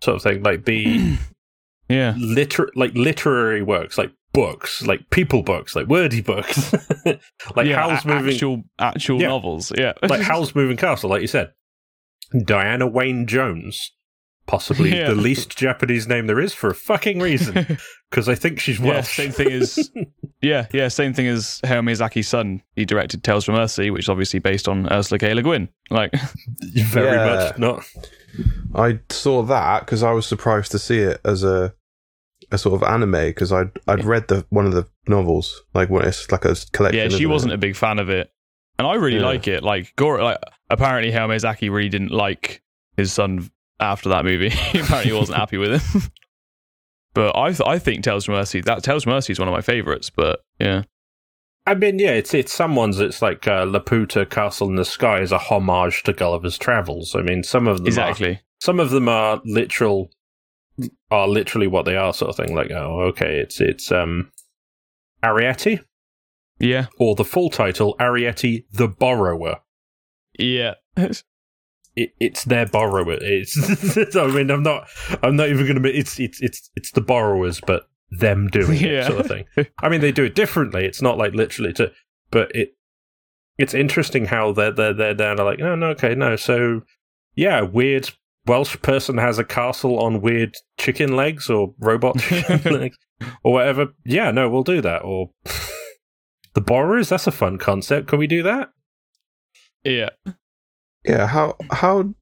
[0.03, 0.43] sort of thing.
[0.43, 1.17] Like the
[1.89, 2.15] Yeah.
[2.17, 6.73] liter like literary works, like books, like people books, like wordy books,
[7.55, 9.27] like yeah, Howl's a- Moving, actual actual Yeah.
[9.29, 9.71] novels.
[9.77, 9.93] Yeah.
[10.03, 11.51] like Howl's Moving Castle, like you said.
[12.45, 13.93] Diana Wayne Jones,
[14.45, 15.09] possibly Yeah.
[15.09, 17.77] the least Japanese name there is for a fucking reason,
[18.09, 19.15] because I think she's yeah, Welsh.
[19.15, 19.89] same thing as
[20.41, 22.61] yeah, yeah, same thing as Hayao Miyazaki's son.
[22.75, 25.33] He directed Tales from Earthsea, which is obviously based on Ursula K.
[25.33, 25.69] Le Guin.
[25.89, 26.13] Like,
[26.75, 27.25] Very Yeah.
[27.53, 27.83] much not.
[28.75, 31.73] I saw that because I was surprised to see it as a
[32.51, 36.05] a sort of anime because I'd I'd read the one of the novels like when
[36.05, 37.12] it's like a collection.
[37.12, 37.55] yeah, she wasn't it?
[37.55, 38.31] a big fan of it,
[38.79, 39.25] and I really Yeah.
[39.25, 39.63] like it.
[39.63, 40.38] Like, Goro, like
[40.69, 42.62] apparently Hayao Miyazaki really didn't like
[42.95, 44.47] his son after that movie.
[44.73, 46.01] apparently, he wasn't happy with him.
[47.13, 48.63] but I, th- I think Tales from Earthsea.
[48.65, 50.10] That Tales from Earthsea is one of my favorites.
[50.10, 50.83] But yeah,
[51.65, 52.99] I mean, yeah, it's it's someone's.
[52.99, 57.15] It's like uh, Laputa Castle in the Sky is a homage to Gulliver's Travels.
[57.15, 58.41] I mean, some of them are, exactly.
[58.62, 60.10] some of them are literal,
[61.11, 62.55] are literally what they are, sort of thing.
[62.55, 64.31] Like, oh, okay, it's it's um,
[65.23, 65.79] Arrietty,
[66.59, 69.61] Yeah, or the full title, Arrietty the Borrower.
[70.37, 70.75] yeah.
[71.95, 73.17] It, it's their borrower.
[73.19, 74.15] It's.
[74.15, 74.87] I mean, I'm not.
[75.23, 75.81] I'm not even going to.
[75.81, 79.45] be It's it's it's it's the borrowers, but them doing it, sort of thing.
[79.79, 80.85] I mean, they do it differently.
[80.85, 81.91] It's not like literally to,
[82.29, 82.75] but it.
[83.57, 86.35] It's interesting how they're they're they're down like, no, no, okay, no.
[86.35, 86.83] So,
[87.33, 88.11] yeah, weird
[88.47, 92.15] Welsh person has a castle on weird chicken legs or robot
[92.65, 92.97] legs
[93.43, 93.88] or whatever.
[94.05, 95.03] Yeah, no, we'll do that.
[95.03, 95.29] Or
[96.53, 97.10] the borrowers.
[97.10, 98.07] That's a fun concept.
[98.07, 98.69] Can we do that?
[99.83, 100.10] yeah.
[101.05, 102.13] Yeah, how how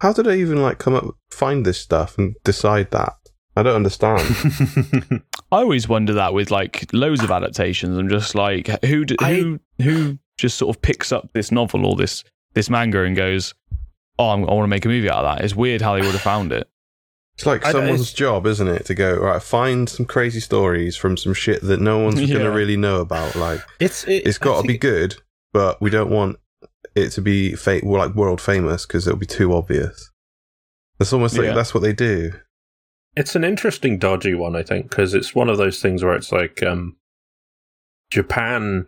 [0.00, 3.14] how did I even like come up find this stuff and decide that?
[3.56, 4.20] I don't understand.
[5.50, 7.98] I always wonder that with like loads of adaptations.
[7.98, 11.84] I'm just like, who d- I- who who just sort of picks up this novel
[11.84, 12.22] or this
[12.54, 13.52] this manga and goes,
[14.20, 16.02] "Oh, I'm, I want to make a movie out of that." It's weird how they
[16.02, 16.68] would have found it.
[17.34, 20.96] It's like I someone's it's- job, isn't it, to go right find some crazy stories
[20.96, 22.36] from some shit that no one's Yeah.
[22.38, 23.34] gonna really know about.
[23.34, 25.16] Like it's it, it's got to be good,
[25.52, 26.36] but we don't want
[26.94, 30.10] it to be fa- like world famous because it'll be too obvious.
[30.98, 31.54] It's almost like Yeah.
[31.54, 32.32] that's what they do.
[33.16, 36.30] It's an interesting dodgy one, I think, because it's one of those things where it's
[36.30, 36.96] like um,
[38.10, 38.86] Japan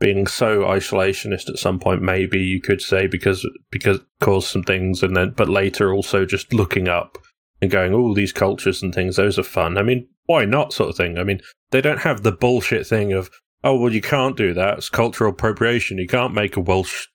[0.00, 2.02] being so isolationist at some point.
[2.02, 6.52] Maybe you could say because because caused some things, and then but later also just
[6.52, 7.18] looking up
[7.62, 10.72] and going, all these cultures and things, those are fun." I mean, why not?
[10.72, 11.18] Sort of thing.
[11.18, 13.30] I mean, they don't have the bullshit thing of,
[13.62, 14.78] "Oh, well, you can't do that.
[14.78, 15.98] It's cultural appropriation.
[15.98, 17.06] You can't make a Welsh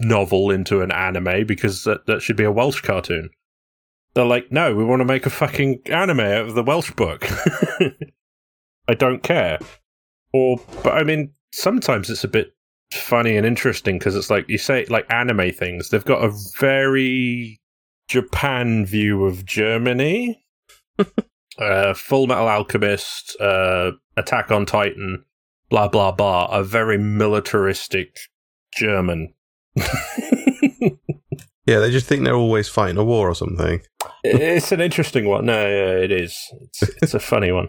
[0.00, 3.30] novel into an anime because that that should be a Welsh cartoon."
[4.14, 7.28] They're like, "No, we want to make a fucking anime out of the Welsh book."
[8.88, 9.60] I don't care.
[10.32, 12.54] Or, but I mean, sometimes it's a bit
[12.92, 15.88] funny and interesting because it's like you say, like anime things.
[15.88, 17.60] They've got a very
[18.08, 20.42] Japan view of Germany.
[21.58, 25.24] uh, Full Metal Alchemist, uh, Attack on Titan,
[25.68, 28.18] blah blah blah, are very militaristic
[28.74, 29.32] German.
[31.70, 33.80] Yeah, they just think they're always fighting a war or something.
[34.24, 35.46] it's an interesting one.
[35.46, 36.36] No, yeah, it is.
[36.62, 37.68] It's, it's a funny one.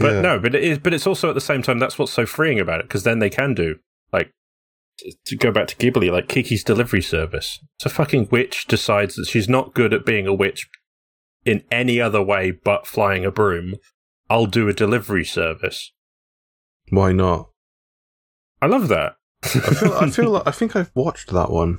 [0.00, 0.20] But Yeah.
[0.22, 0.78] no, but it is.
[0.78, 3.18] But it's also at the same time that's what's so freeing about it because then
[3.18, 3.76] they can do
[4.12, 4.32] like
[5.26, 7.58] to go back to Ghibli, like Kiki's delivery service.
[7.78, 10.68] It's a fucking witch decides that she's not good at being a witch
[11.44, 13.74] in any other way but flying a broom.
[14.28, 15.92] I'll do a delivery service.
[16.90, 17.50] Why not?
[18.62, 19.16] I love that.
[19.42, 19.92] I feel.
[19.94, 20.30] I feel.
[20.32, 21.78] Like, I think I've watched that one.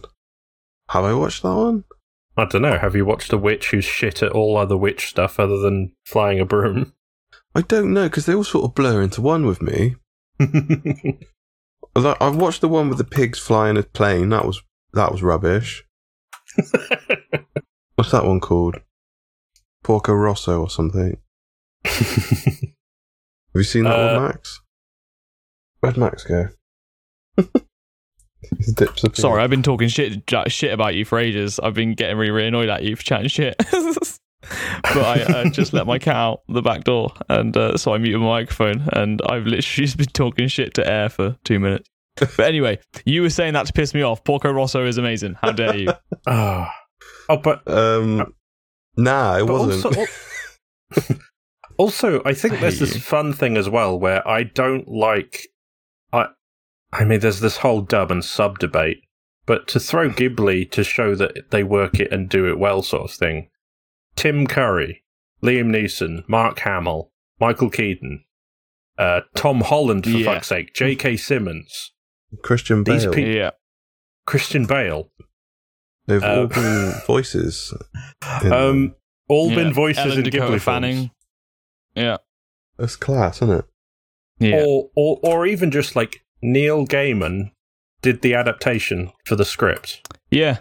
[0.90, 1.84] Have I watched that one?
[2.36, 2.78] I don't know.
[2.78, 6.40] Have you watched a witch who's shit at all other witch stuff other than flying
[6.40, 6.94] a broom?
[7.54, 9.96] I don't know because they all sort of blur into one with me.
[11.94, 14.30] Like, I watched the one with the pigs flying a plane.
[14.30, 15.84] That was that was rubbish.
[17.96, 18.78] What's that one called?
[19.84, 21.18] Porco Rosso or something.
[21.84, 21.98] Have
[23.56, 24.62] you seen that Uh, one, Max?
[25.82, 26.48] Where'd Max go?
[29.14, 31.60] Sorry, I've been talking shit shit about you for ages.
[31.60, 33.56] I've been getting really, really annoyed at you for chatting shit.
[34.84, 37.98] But I uh, just let my cat out the back door, and uh, so I
[37.98, 41.88] muted my microphone, and I've literally just been talking shit to air for two minutes.
[42.18, 44.24] But anyway, you were saying that to piss me off.
[44.24, 45.38] Porco Rosso is amazing.
[45.42, 45.88] How dare you?
[46.28, 46.74] Ah.
[47.30, 48.34] Oh, but Um,
[48.98, 49.86] nah, it wasn't.
[49.86, 51.16] Also,
[51.78, 53.02] also, I think I there's this you.
[53.02, 55.48] fun thing as well where I don't like.
[56.12, 56.28] I,
[56.92, 58.98] I mean, there's this whole dub and sub debate,
[59.46, 63.04] but to throw Ghibli to show that they work it and do it well, sort
[63.04, 63.48] of thing.
[64.22, 65.04] Tim Curry,
[65.42, 68.24] Liam Neeson, Mark Hamill, Michael Keaton,
[69.00, 70.26] uh, Tom Holland, for Yeah.
[70.36, 71.18] fuck's sake, J.K.
[71.18, 71.92] Simmons,
[72.44, 73.18] Christian These Bale.
[73.20, 73.50] yeah,
[74.28, 75.12] Christian Bale.
[76.06, 77.74] They've Uh, all been voices.
[78.44, 78.94] Um,
[79.28, 79.56] all yeah.
[79.56, 81.10] been voices Ellen in Dakota Ghibli films.
[81.96, 82.18] Yeah,
[82.78, 83.66] That's class, isn't it?
[84.40, 84.64] yeah.
[84.64, 87.52] or, or or even just like Neil Gaiman
[88.04, 90.60] did the adaptation for the script yeah.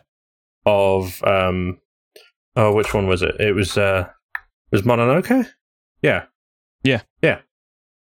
[0.67, 1.79] of um
[2.57, 3.41] oh which one was it?
[3.41, 4.09] It was uh
[4.71, 5.49] was Mononoke?
[6.03, 6.27] Yeah.
[6.83, 7.03] Yeah.
[7.23, 7.41] Yeah.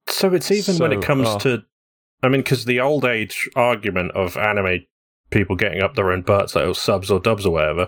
[0.08, 1.40] So it's even when it comes oh.
[1.40, 1.64] to
[2.24, 4.86] I mean cuz the old age argument of anime
[5.30, 7.88] people getting up their own butts like oh, subs or dubs or whatever.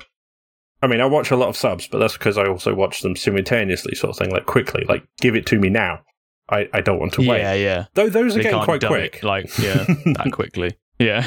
[0.82, 3.16] I mean, I watch a lot of subs, but that's because I also watch them
[3.16, 6.02] simultaneously, sort of thing, like quickly, like give it to me now.
[6.50, 7.40] I, I don't want to wait.
[7.40, 7.86] Yeah, yeah.
[7.94, 9.16] Though those are They getting quite quick.
[9.16, 10.78] it, like, yeah, that quickly.
[11.00, 11.26] Yeah.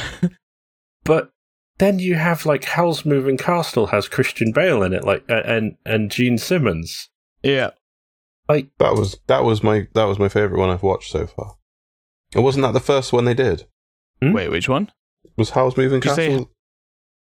[1.05, 1.31] But
[1.79, 6.11] then you have like Howl's Moving Castle has Christian Bale in it, like and and
[6.11, 7.09] Jean Simmons.
[7.43, 7.71] yeah.
[8.49, 11.57] Like That was that was my that was my favorite one I've watched so far.
[12.35, 13.67] And wasn't that the first one they did?
[14.23, 14.33] Hmm?
[14.33, 14.93] Wait, which one?
[15.37, 16.51] Was Howl's Moving Did you say- Castle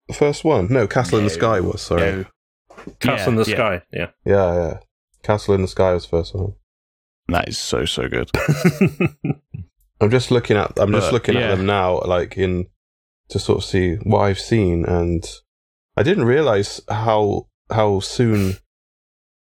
[0.09, 0.67] the first one?
[0.71, 1.81] No, Castle in the Sky was.
[1.81, 2.01] Sorry.
[2.11, 2.25] No.
[2.99, 3.55] Castle Yeah, in the yeah.
[3.55, 4.07] Sky, yeah.
[4.25, 4.79] Yeah, yeah.
[5.23, 6.53] Castle in the Sky was the first one.
[7.29, 8.29] That is so so good.
[10.01, 11.41] I'm just looking at I'm just looking yeah.
[11.51, 12.67] at them now, like in
[13.29, 15.23] to sort of see what I've seen, and
[15.95, 18.55] I didn't realize how how soon.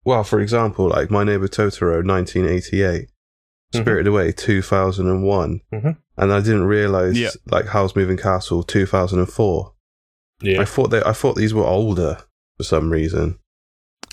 [0.04, 3.08] Well, for example, like My Neighbor Totoro, 1988,
[3.74, 3.80] Mhm.
[3.80, 5.96] Spirited Away, 2001, Mhm.
[6.16, 7.30] and I didn't realize Yeah.
[7.50, 9.72] like Howl's Moving Castle, 2004.
[10.40, 10.60] yeah.
[10.60, 12.18] I thought they I thought these were older
[12.56, 13.38] for some reason.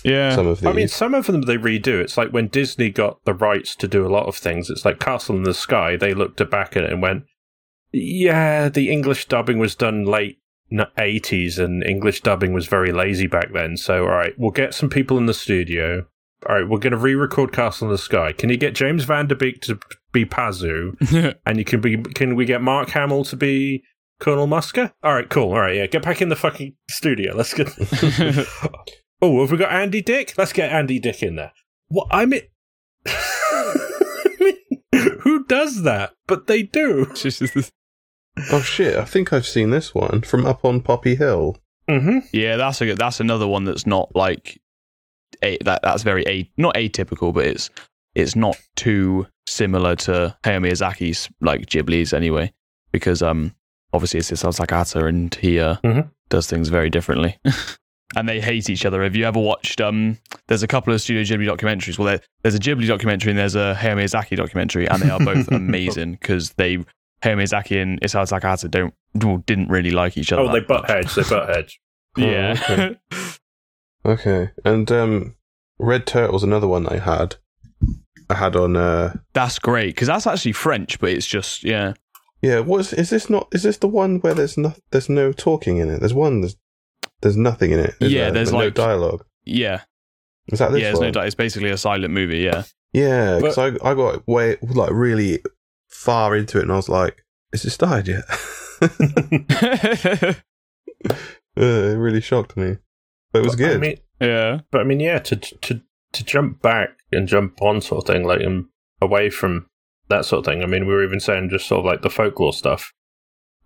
[0.04, 0.34] Yeah.
[0.34, 0.66] Some of these.
[0.68, 2.00] I mean, some of them they redo.
[2.00, 4.70] It's like when Disney got the rights to do a lot of things.
[4.70, 5.96] It's like Castle in the Sky.
[5.96, 7.24] They looked back at it and went,
[7.92, 10.38] "Yeah, the English dubbing was done late
[10.98, 13.76] eighties, and English dubbing was very lazy back then.
[13.76, 16.06] So, all right, we'll get some people in the studio.
[16.48, 18.32] All right, we're going to re-record Castle in the Sky.
[18.32, 19.78] Can you get James Van Der Beek to
[20.12, 20.96] be Pazu,
[21.46, 21.98] and you can be?
[21.98, 23.84] Can we get Mark Hamill to be?"
[24.20, 24.92] Colonel Muska?
[25.02, 25.52] All right, cool.
[25.52, 27.34] All right, yeah, get back in the fucking studio.
[27.34, 27.68] Let's get.
[29.22, 30.34] Oh, have we got Andy Dick?
[30.38, 31.52] Let's get Andy Dick in there.
[31.88, 32.42] What I mean,
[33.06, 36.14] I mean, who does that?
[36.26, 37.06] But they do.
[38.52, 38.96] Oh shit!
[38.96, 41.56] I think I've seen this one from up on Poppy Hill.
[41.88, 42.18] Mm-hmm.
[42.32, 44.60] yeah, that's a that's another one that's not like
[45.42, 47.70] a, that that's very a not atypical, but it's
[48.14, 52.52] it's not too similar to Hayao Miyazaki's like Ghibli's anyway.
[52.92, 53.54] because um
[53.92, 56.10] obviously it's Isao Takahata and he uh, Mhm.
[56.28, 57.38] does things very differently.
[58.16, 59.02] and they hate each other.
[59.02, 59.80] Have you ever watched?
[59.80, 61.98] Um, there's a couple of Studio Ghibli documentaries.
[61.98, 65.18] Well, there, there's a Ghibli documentary and there's a Hayao Miyazaki documentary, and they are
[65.18, 66.78] both amazing because they
[67.22, 70.42] Hayao Miyazaki and Isao Takahata don't well, didn't really like each other.
[70.42, 71.14] Oh, they butt heads.
[71.14, 71.78] They butt heads.
[72.16, 72.56] Yeah.
[72.68, 72.96] Oh, okay.
[74.04, 75.36] Okay, and um,
[75.78, 77.36] Red Turtle's another one I had.
[78.28, 78.76] I had on.
[78.76, 81.92] Uh, that's great because that's actually French, but it's just yeah.
[82.42, 83.28] yeah, what is, is this?
[83.30, 86.00] Not is this the one where there's no there's no talking in it?
[86.00, 86.56] There's one there's
[87.20, 87.94] there's nothing in it.
[88.00, 88.32] Yeah, there?
[88.32, 89.24] there's no like- dialogue.
[89.44, 89.82] Yeah,
[90.48, 90.88] Is that this yeah.
[90.88, 91.08] There's one?
[91.08, 91.26] no doubt.
[91.26, 92.38] It's basically a silent movie.
[92.38, 95.40] Yeah, Yeah, because I I got way like really
[96.04, 98.24] far into it, and I was like, "Is it started yet?"
[101.10, 101.14] uh,
[101.56, 102.76] it really shocked me,
[103.32, 103.80] but it was I good.
[103.80, 105.80] mean, yeah, but I mean, yeah, to to
[106.12, 108.66] to jump back and jump on sort of thing, like and
[109.00, 109.66] away from
[110.08, 110.62] that sort of thing.
[110.62, 112.92] I mean, we were even saying just sort of like the folklore stuff,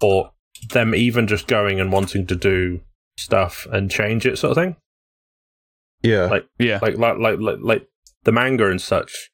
[0.01, 0.33] or
[0.71, 2.81] them even just going and wanting to do
[3.17, 4.77] stuff and change it, sort of thing.
[6.03, 7.89] yeah, like- yeah, Like like like like, like
[8.25, 9.31] the manga and such.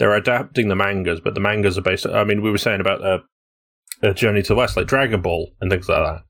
[0.00, 2.06] They're adapting the mangas, but the mangas are based.
[2.06, 3.18] I mean, we were saying about uh,
[4.02, 6.22] uh, Journey to the West, like Dragon Ball and things like that.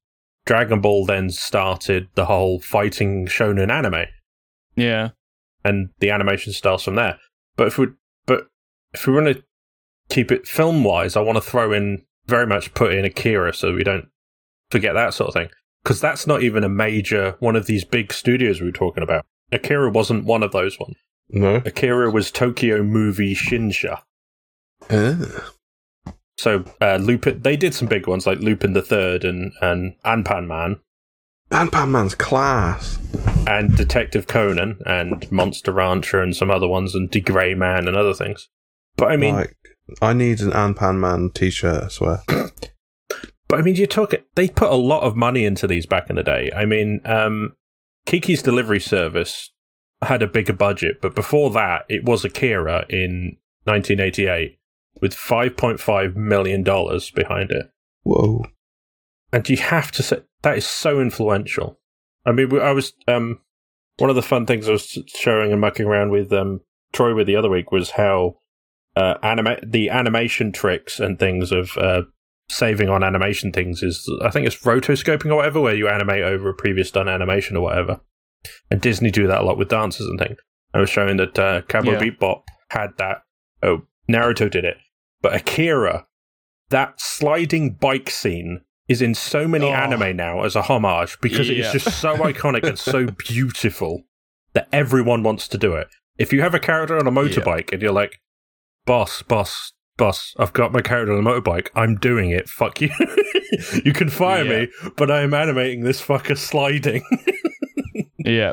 [0.45, 4.07] Dragon Ball then started the whole fighting shonen anime.
[4.75, 5.11] yeah.
[5.65, 7.19] and the animation styles from there.
[7.57, 7.87] But if we
[8.27, 8.49] but
[8.93, 9.45] if we want to
[10.09, 13.73] keep it film wise, I want to throw in very much put in Akira so
[13.73, 14.09] we don't
[14.71, 15.49] forget that sort of thing
[15.85, 19.25] because that's not even a major one of these big studios we were talking about.
[19.53, 20.97] Akira wasn't one of those ones.
[21.33, 21.57] No.
[21.65, 24.03] Akira was Tokyo Movie Shinsha.
[24.89, 25.17] Uh,
[26.39, 30.47] So uh, Lupin, they did some big ones like Lupin the Third and and Anpan
[30.47, 30.81] Man
[31.51, 32.99] Anpan Man's class.
[33.47, 38.49] and Detective Conan and Monster Rancher and some other ones and D.Gray-man and other things.
[38.97, 39.57] But I mean, like,
[40.01, 41.85] I need an Anpan Man T-shirt.
[41.85, 42.19] I swear.
[43.49, 44.13] But I mean, you talk.
[44.15, 46.53] It they put a lot of money into these back in the day.
[46.55, 47.57] I mean, um,
[48.07, 49.51] Kiki's Delivery Service
[50.03, 54.59] had a bigger budget, but before that, it was Akira in 1988
[55.01, 57.71] with 5.5 million dollars behind it.
[58.03, 58.45] Whoa.
[59.33, 61.79] And you have to say that is so influential.
[62.27, 63.41] I mean, I was um,
[63.99, 66.61] one of the fun things I was showing and mucking around with um,
[66.93, 68.37] Troy with the other week was how
[68.97, 72.03] uh, anima- the animation tricks and things of uh,
[72.49, 76.49] saving on animation things is I think it's rotoscoping or whatever, where you animate over
[76.49, 78.01] a previous done animation or whatever.
[78.71, 80.39] And Disney do that a lot with dancers and things.
[80.73, 82.01] I was showing that uh, Cowboy Yeah.
[82.11, 83.23] Bebop had that.
[83.63, 84.77] Oh, Naruto did it,
[85.21, 86.07] but Akira,
[86.71, 89.73] that sliding bike scene is in so many Oh.
[89.73, 94.03] anime now as a homage because it is just so iconic and so beautiful
[94.55, 95.89] that everyone wants to do it.
[96.19, 98.21] If you have a character on a motorbike and you're like,
[98.87, 102.91] boss, boss, boss, I've got my character on a motorbike, I'm doing it, fuck you.
[103.85, 107.03] you can fire me, but I am animating this fucker sliding.
[108.25, 108.53] Yeah.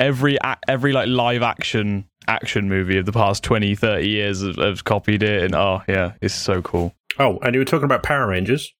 [0.00, 0.36] Every
[0.68, 5.22] every like live action action movie of the past 20, 30 years have, have copied
[5.22, 6.94] it and oh yeah, it's so cool.
[7.18, 8.72] oh, and you were talking about Power Rangers.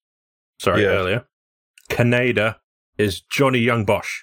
[0.59, 0.89] Sorry, Yeah.
[0.89, 1.25] earlier.
[1.89, 2.57] Kaneda
[2.97, 4.21] is Johnny Yong Bosch.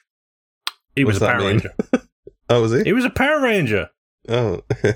[0.97, 1.47] He was a Power mean?
[1.49, 1.75] Ranger.
[2.53, 2.83] Oh, was he?
[2.83, 3.91] He was a Power Ranger.
[4.29, 4.63] Oh,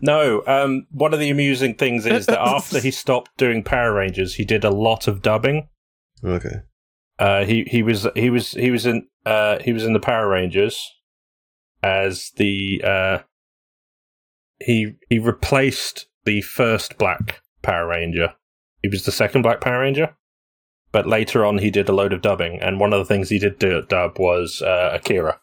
[0.00, 4.34] No, um, one of the amusing things is that after he stopped doing Power Rangers,
[4.34, 5.68] he did a lot of dubbing.
[6.24, 6.62] okay.
[7.18, 10.28] Uh, he he was he was he was in uh, he was in the Power
[10.28, 10.92] Rangers
[11.82, 13.18] as the uh,
[14.60, 18.34] he he replaced the first Black Power Ranger.
[18.82, 20.14] He was the second Black Power Ranger,
[20.92, 23.38] but later on he did a load of dubbing, and one of the things he
[23.38, 25.40] did do dub was uh, Akira.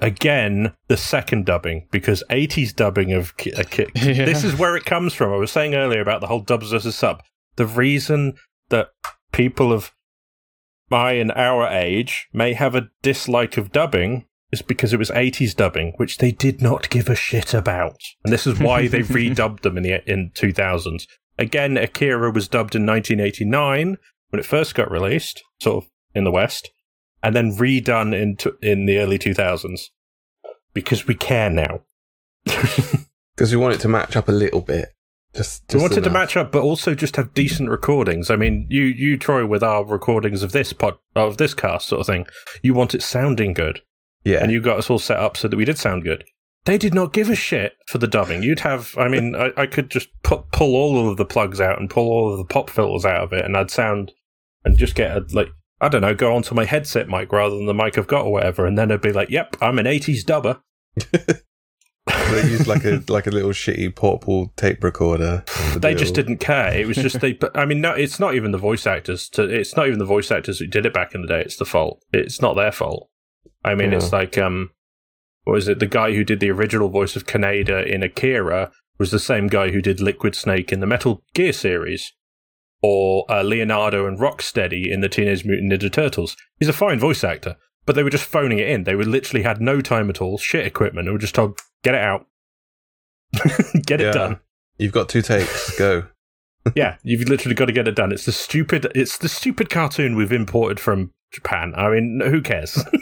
[0.00, 3.62] Again, the second dubbing because '80s dubbing of Ki- uh,
[3.94, 4.24] Yeah.
[4.24, 5.32] this is where it comes from.
[5.32, 7.22] I was saying earlier about the whole dubs versus sub.
[7.56, 8.34] The reason
[8.70, 8.88] that
[9.32, 9.92] people of
[10.92, 15.56] my and our age may have a dislike of dubbing is because it was 80s
[15.56, 17.98] dubbing, which they did not give a shit about.
[18.22, 21.06] And this is why they redubbed them in the in 2000s.
[21.38, 23.96] Again, Akira was dubbed in 1989
[24.28, 26.70] when it first got released, sort of in the West,
[27.22, 29.86] and then redone in t- in the early 2000s
[30.74, 31.80] because we care now.
[33.34, 34.90] Because we want it to match up a little bit.
[35.34, 38.30] Just, We just wanted to match up, but also just have decent recordings.
[38.30, 42.00] I mean, you, you, Troy, with our recordings of this pod, of this cast sort
[42.00, 42.26] of thing,
[42.62, 43.80] you want it sounding good,
[44.24, 44.42] Yeah.
[44.42, 46.24] and you got us all set up so that we did sound good.
[46.64, 48.42] They did not give a shit for the dubbing.
[48.42, 51.80] You'd have, I mean, I, I could just put, pull all of the plugs out
[51.80, 54.12] and pull all of the pop filters out of it, and I'd sound
[54.64, 55.48] and just get a like,
[55.80, 58.32] I don't know, go onto my headset mic rather than the mic I've got or
[58.32, 60.60] whatever, and then it'd be like, "Yep, I'm an '80s dubber."
[62.06, 65.44] they used like a like a little shitty portable tape recorder.
[65.76, 66.72] they just didn't care.
[66.72, 67.38] It was just they.
[67.54, 69.28] I mean, no, it's not even the voice actors.
[69.30, 71.40] To it's not even the voice actors who did it back in the day.
[71.40, 72.02] It's the fault.
[72.12, 73.08] It's not their fault.
[73.64, 74.70] I mean, it's like um,
[75.44, 75.78] what was it?
[75.78, 79.70] The guy who did the original voice of Kaneda in Akira was the same guy
[79.70, 82.12] who did Liquid Snake in the Metal Gear series,
[82.82, 86.36] or uh, Leonardo and Rocksteady in the Teenage Mutant Ninja Turtles.
[86.58, 88.84] He's a fine voice actor, but they were just phoning it in.
[88.84, 91.94] They were literally had no time at all, shit equipment, and were just told, "Get
[91.94, 92.26] it out,
[93.86, 94.12] get it Yeah.
[94.12, 94.40] done."
[94.78, 95.78] You've got two takes.
[95.78, 96.06] Go.
[96.76, 98.12] yeah, you've literally got to get it done.
[98.12, 98.86] It's the stupid.
[98.94, 101.72] It's the stupid cartoon we've imported from Japan.
[101.76, 102.82] I mean, who cares?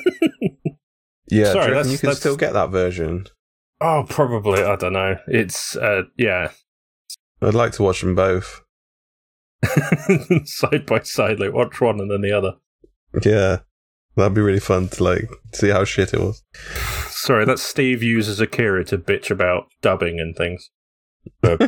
[1.33, 3.27] Yeah, Sorry, that's- you can that's- still get that version.
[3.81, 4.65] oh, probably.
[4.65, 5.17] I don't know.
[5.29, 6.51] It's uh, yeah,
[7.41, 8.63] I'd like to watch them both.
[10.45, 11.39] side by side.
[11.39, 12.55] Like watch one and then the other.
[13.25, 13.59] Yeah,
[14.21, 16.43] that'd be really fun to like see how shit it was.
[17.09, 20.71] Sorry, that's Steve uses Akira to bitch about dubbing and things
[21.43, 21.59] for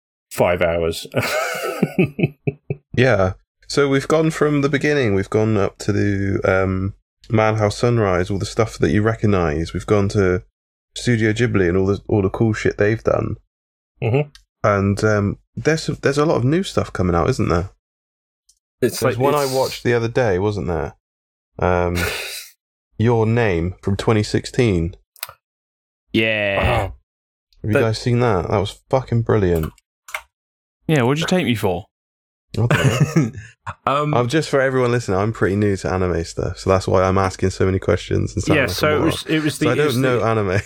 [0.30, 1.06] five hours.
[2.96, 3.34] Yeah.
[3.68, 5.14] So we've gone from the beginning.
[5.14, 6.94] We've gone up to the um,
[7.30, 9.72] Madhouse Sunrise, all the stuff that you recognise.
[9.72, 10.42] We've gone to
[10.96, 13.36] Studio Ghibli and all the all the cool shit they've done.
[14.02, 14.34] Mhm.
[14.64, 17.70] And um, there's there's a lot of new stuff coming out, isn't there?
[18.82, 20.94] it's There's like one it's- I watched the other day, wasn't there?
[21.60, 21.96] Um,
[22.98, 24.96] Your Name from 2016.
[26.12, 26.58] Yeah.
[26.60, 26.94] Oh, Have
[27.64, 28.48] you That- guys seen that?
[28.48, 29.72] That was fucking brilliant.
[30.88, 31.84] Yeah, what'd you take me for?
[32.58, 33.30] Okay.
[33.86, 35.18] um, I'm just for everyone listening.
[35.18, 38.34] I'm pretty new to anime stuff, so that's why I'm asking so many questions.
[38.34, 38.62] And sounding yeah.
[38.62, 39.04] like a So it moron.
[39.06, 39.26] was.
[39.26, 39.64] It was the.
[39.66, 40.60] So I it don't know the- anime.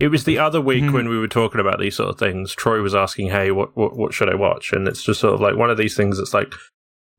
[0.00, 0.92] It was the other week Mhm.
[0.92, 2.52] when we were talking about these sort of things.
[2.52, 5.40] Troy was asking, "Hey, what, what what should I watch?" And it's just sort of
[5.40, 6.18] like one of these things.
[6.18, 6.52] that's like,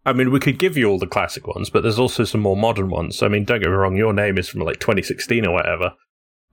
[0.06, 2.56] I mean, we could give you all the classic ones, but there's also some more
[2.58, 3.24] modern ones.
[3.24, 5.94] I mean, don't get me wrong, your name is from like 2016 or whatever.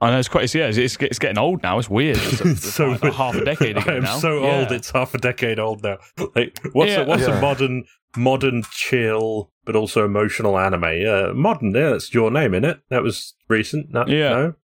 [0.01, 0.45] I know it's quite.
[0.45, 1.79] It's, yeah, it's, it's, it's getting old now.
[1.79, 2.17] It's weird.
[2.17, 4.19] It's, it's So- like half a decade ago I am now.
[4.19, 4.59] so Yeah.
[4.61, 5.99] old; it's half a decade old now.
[6.35, 7.03] Like, what's Yeah.
[7.03, 7.39] a, what's Yeah.
[7.39, 7.85] a modern
[8.17, 10.83] modern chill but also emotional anime?
[11.07, 12.81] Uh, modern, yeah, that's your name in it.
[12.91, 13.91] That was recent.
[13.93, 14.29] No, Yeah.
[14.31, 14.55] no,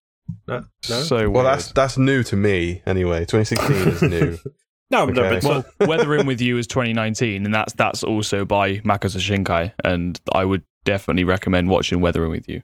[0.49, 0.65] no, no.
[1.03, 1.47] So well, weird.
[1.47, 3.21] that's that's new to me anyway.
[3.25, 4.39] 2016 is new.
[4.91, 5.41] no, no, Okay.
[5.43, 9.73] but well, Weather In With You is 2019, and that's that's also by Makoto Shinkai,
[9.85, 12.63] and I would definitely recommend watching Weathering With You.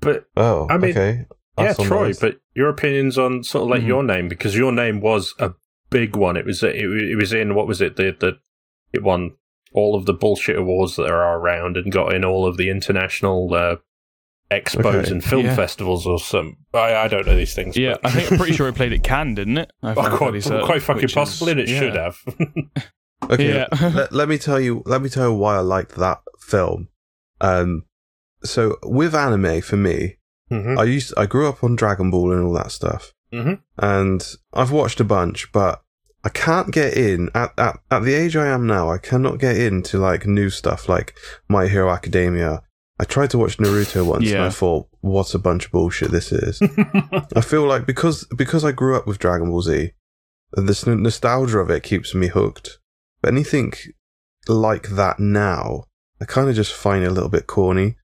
[0.00, 1.26] but Oh, I mean, okay.
[1.58, 2.04] yeah, That's on Troy.
[2.06, 2.20] those.
[2.20, 3.86] But your opinions on sort of like Mhm.
[3.86, 5.52] your name because your name was a
[5.90, 6.36] big one.
[6.36, 8.38] It was it, it was in what was it the the
[8.92, 9.30] it won
[9.72, 12.68] all of the bullshit awards that there are around and got in all of the
[12.68, 13.76] international uh,
[14.60, 15.10] expos Okay.
[15.10, 15.56] and film Yeah.
[15.56, 16.56] festivals or some.
[16.74, 17.76] I, I don't know these things.
[17.76, 19.72] Yeah, but- I think I'm pretty sure it played at Cannes, didn't it?
[19.82, 21.78] I Oh, quite, fairly certain, quite fucking which is- possible, and it yeah.
[21.78, 22.16] should have.
[23.30, 23.66] Okay, Yeah.
[23.94, 24.82] let, let me tell you.
[24.84, 26.88] Let me tell you why I liked that film.
[27.40, 27.84] Um,
[28.42, 30.16] so with anime, for me,
[30.50, 30.76] Mhm.
[30.78, 33.60] I used I grew up on Dragon Ball and all that stuff, Mhm.
[33.78, 35.82] and I've watched a bunch, but
[36.24, 38.90] I can't get in at, at at the age I am now.
[38.90, 41.14] I cannot get into like new stuff like
[41.48, 42.62] My Hero Academia.
[43.02, 46.30] I tried to watch Naruto once, and I thought, "What a bunch of bullshit this
[46.30, 46.62] is."
[47.34, 49.90] I feel like because because I grew up with Dragon Ball Z,
[50.52, 52.78] this n- nostalgia of it keeps me hooked.
[53.20, 53.72] But anything
[54.46, 55.86] like that now,
[56.20, 57.96] I kind of just find it a little bit corny.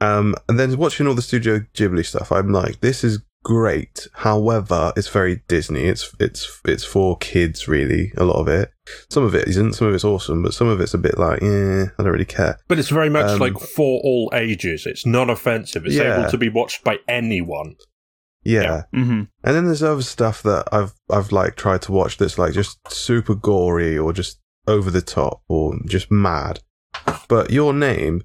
[0.00, 4.08] Um, and then watching all the Studio Ghibli stuff, I'm like, this is great.
[4.14, 5.84] However, it's very Disney.
[5.84, 8.12] It's it's it's for kids, really.
[8.16, 8.70] A lot of it.
[9.10, 9.74] Some of it isn't.
[9.74, 12.24] Some of it's awesome, but some of it's a bit like, yeah, I don't really
[12.24, 12.58] care.
[12.68, 14.86] but it's very much Um, like for all ages.
[14.86, 15.84] It's non-offensive.
[15.86, 16.18] It's Yeah.
[16.20, 17.76] able to be watched by anyone.
[18.44, 18.62] Yeah.
[18.62, 18.82] Yeah.
[18.92, 22.52] hmm And then there's other stuff that I've I've like tried to watch that's like
[22.52, 26.60] just super gory or just over the top or just mad.
[27.28, 28.22] But your name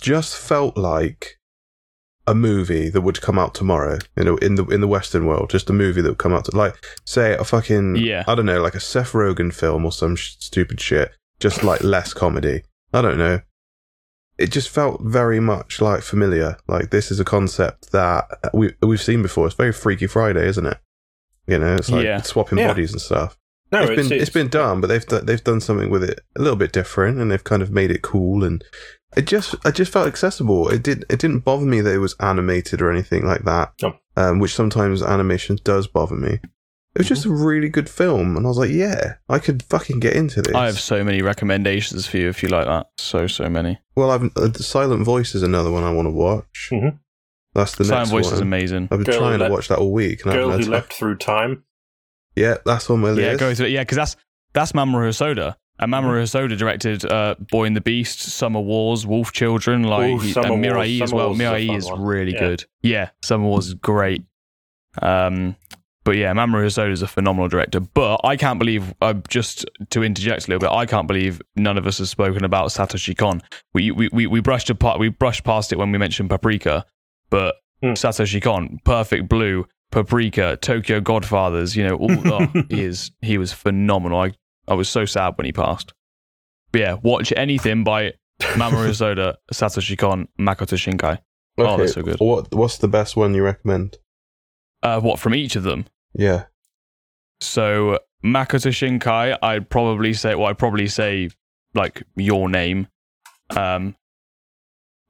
[0.00, 1.37] just felt like
[2.30, 5.48] a movie that would come out tomorrow you know in the in the western world
[5.50, 6.74] just a movie that would come out to, like
[7.04, 8.24] say a fucking Yeah.
[8.28, 11.10] i don't know like a seth rogen film or some sh- stupid shit
[11.40, 12.62] just like less comedy.
[12.92, 13.40] I don't know.
[14.38, 16.56] It just felt very much like familiar.
[16.66, 19.46] Like this is a concept that we we've seen before.
[19.46, 20.78] It's very freaky friday isn't it?
[21.46, 22.22] You know it's like Yeah.
[22.22, 22.68] swapping Yeah.
[22.68, 23.36] bodies and stuff.
[23.70, 26.40] No, it's been it's been done, but they've done, they've done something with it a
[26.42, 28.64] little bit different, and they've kind of made it cool, and
[29.16, 30.68] it just it just felt accessible.
[30.68, 33.96] It did it didn't bother me that it was animated or anything like that, No.
[34.16, 36.40] um, which sometimes animation does bother me.
[36.94, 40.00] It was just a really good film, and I was like, yeah, I could fucking
[40.00, 40.54] get into this.
[40.54, 42.88] I have so many recommendations for you if you like that.
[42.98, 43.78] So so many.
[43.94, 46.70] well, I've uh, Silent Voice is another one I want to watch.
[46.72, 46.98] Mhm.
[47.54, 48.34] That's the Silent next Voice one.
[48.34, 48.82] is amazing.
[48.90, 50.72] I've been Girl trying to Leapt- watch that all week, and I Girl haven't who
[50.72, 50.82] had time.
[50.82, 51.64] leapt through time.
[52.36, 53.20] Yeah, that's on my list.
[53.20, 53.72] Yeah, go through it.
[53.72, 54.16] Yeah, because that's
[54.52, 55.56] that's Mamoru Hosoda.
[55.80, 60.32] And Mamoru Hosoda directed uh, Boy and the Beast, Summer Wars, Wolf Children, like Ooh,
[60.32, 60.74] Summer and Wars.
[60.74, 61.26] Mirai as well.
[61.28, 62.38] Wars is Mirai fun is really Yeah.
[62.40, 62.64] good.
[62.82, 64.24] Yeah, Summer Wars is great.
[65.02, 65.56] Um,
[66.04, 67.80] but yeah, Mamoru Hosoda is a phenomenal director.
[67.80, 71.76] But I can't believe, uh, just to interject a little bit, I can't believe none
[71.76, 73.42] of us have spoken about Satoshi Kon.
[73.74, 76.84] We we we, we brushed apart, we brushed past it when we mentioned Paprika,
[77.30, 77.90] but Hmm.
[77.92, 83.52] Satoshi Kon, Perfect Blue, Paprika, Tokyo Godfathers, you know, all oh, he is he was
[83.52, 84.18] phenomenal.
[84.20, 84.32] I
[84.68, 85.92] I was so sad when he passed.
[86.72, 91.18] But yeah, watch anything by Mamoru Hosoda, Satoshi Kon, Makoto Shinkai.
[91.58, 92.20] Oh, they're so good.
[92.20, 93.98] What What's the best one you recommend?
[94.82, 95.86] Uh, what from each of them?
[96.14, 96.44] Yeah.
[97.40, 101.30] So Makoto Shinkai, I'd probably say, well, I'd probably say
[101.74, 102.88] like your name.
[103.50, 103.96] Um,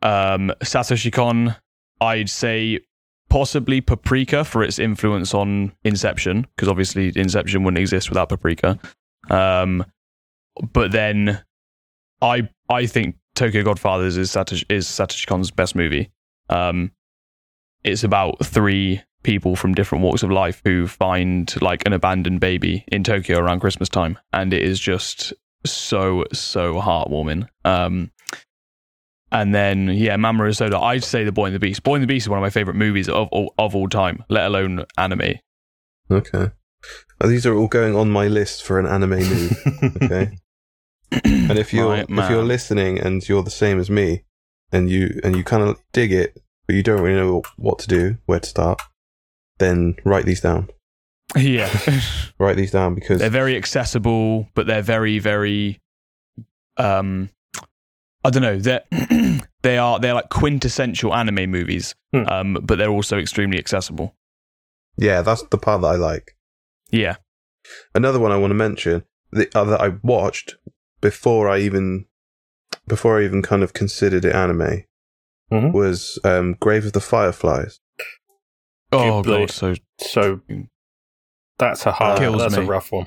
[0.03, 1.57] um, Satoshi Kon,
[2.01, 2.81] I'd say
[3.29, 8.79] possibly Paprika for its influence on Inception, because obviously Inception wouldn't exist without Paprika.
[9.31, 9.85] Um,
[10.73, 11.43] but then
[12.21, 16.11] I I think Tokyo Godfathers is Satoshi, is Satoshi Kon's best movie.
[16.51, 16.93] Um,
[17.85, 22.85] it's about three people from different walks of life who find like an abandoned baby
[22.89, 25.33] in Tokyo around Christmas time, and it is just
[25.65, 27.49] so so heartwarming.
[27.65, 28.11] Um,
[29.31, 30.83] and then yeah, Mamoru Hosoda.
[30.83, 31.83] I'd say The Boy and the Beast.
[31.83, 34.47] Boy and the Beast is one of my favorite movies of, of all time, let
[34.47, 35.35] alone anime.
[36.11, 36.51] Okay.
[37.21, 39.57] Uh, These are all going on my list for an anime movie.
[40.03, 40.39] Okay.
[41.25, 44.25] and if you're My if you're listening and you're the same as me,
[44.73, 47.89] and you and you kind of dig it, but you don't really know what to
[47.89, 48.81] do, where to start,
[49.59, 50.69] then write these down.
[51.37, 51.71] yeah,
[52.39, 55.81] Write these down because they're very accessible, but they're very very
[56.77, 57.31] um,
[58.25, 58.59] I don't know.
[58.59, 58.85] They're
[59.63, 62.25] they are they're like quintessential anime movies, Hmm.
[62.29, 64.15] um, but they're also extremely accessible.
[64.99, 66.35] yeah, that's the part that I like.
[66.91, 67.17] Yeah,
[67.95, 70.57] Another one I want to mention the uh, that I watched
[71.01, 72.07] before I even
[72.87, 74.85] before I even kind of considered it anime
[75.53, 75.73] Mhm.
[75.73, 77.81] was um, Grave of the Fireflies.
[78.93, 79.25] Oh Ghibli.
[79.25, 80.41] god, so So
[81.59, 82.19] that's a hard.
[82.21, 83.07] Kills that's a rough one.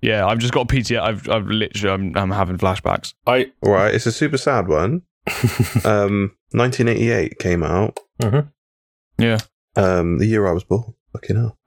[0.00, 1.00] yeah, I've just got PTSD.
[1.00, 3.14] I've I've literally I'm, I'm having flashbacks.
[3.26, 5.02] I All right, it's a super sad one.
[5.84, 7.98] Um, 1988 came out.
[9.18, 9.38] Yeah,
[9.76, 10.94] Um, the year I was born.
[11.12, 11.58] Fucking hell.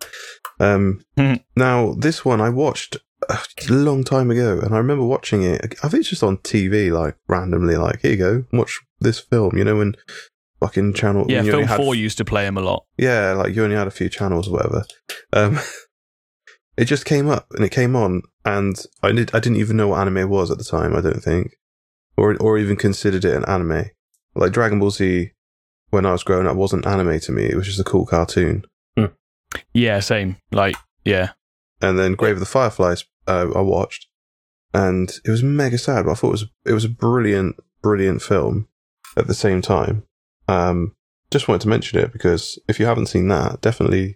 [0.59, 1.33] Um, Hmm.
[1.55, 2.97] now this one I watched
[3.29, 3.37] a
[3.69, 5.75] long time ago, and I remember watching it.
[5.83, 7.75] I think it's just on TV, like randomly.
[7.77, 9.57] Like, here you go, watch this film.
[9.57, 9.95] You know, when
[10.59, 11.25] fucking channel.
[11.29, 11.41] yeah.
[11.43, 12.85] Film only had- Four used to play him a lot.
[12.97, 14.85] Yeah, like you only had a few channels or whatever.
[15.33, 15.59] Um,
[16.77, 19.33] it just came up and it came on, and I did.
[19.35, 20.95] I didn't even know what anime was at the time.
[20.95, 21.53] I don't think,
[22.17, 23.85] or or even considered it an anime.
[24.35, 25.31] Like Dragon Ball Z,
[25.91, 27.45] when I was growing up, wasn't anime to me.
[27.45, 28.65] It was just a cool cartoon.
[29.73, 30.37] Yeah, same.
[30.51, 30.75] Like
[31.05, 31.31] yeah,
[31.81, 34.07] And then Grave of the Fireflies, uh, I watched,
[34.73, 36.05] and it was mega sad.
[36.05, 38.67] But I thought it was it was a brilliant, brilliant film.
[39.15, 40.03] At the same time,
[40.47, 40.95] um,
[41.29, 44.15] just wanted to mention it because if you haven't seen that, definitely,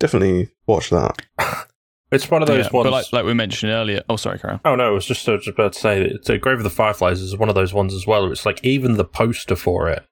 [0.00, 1.22] definitely watch that.
[2.10, 2.72] it's one of those yeah.
[2.72, 2.84] ones.
[2.86, 4.02] But like like we mentioned earlier.
[4.08, 4.58] Oh, sorry, Karen.
[4.64, 6.70] Oh no, I was just, uh, just about to say that uh, Grave of the
[6.70, 8.22] Fireflies is one of those ones as well.
[8.22, 10.07] Where it's like even the poster for it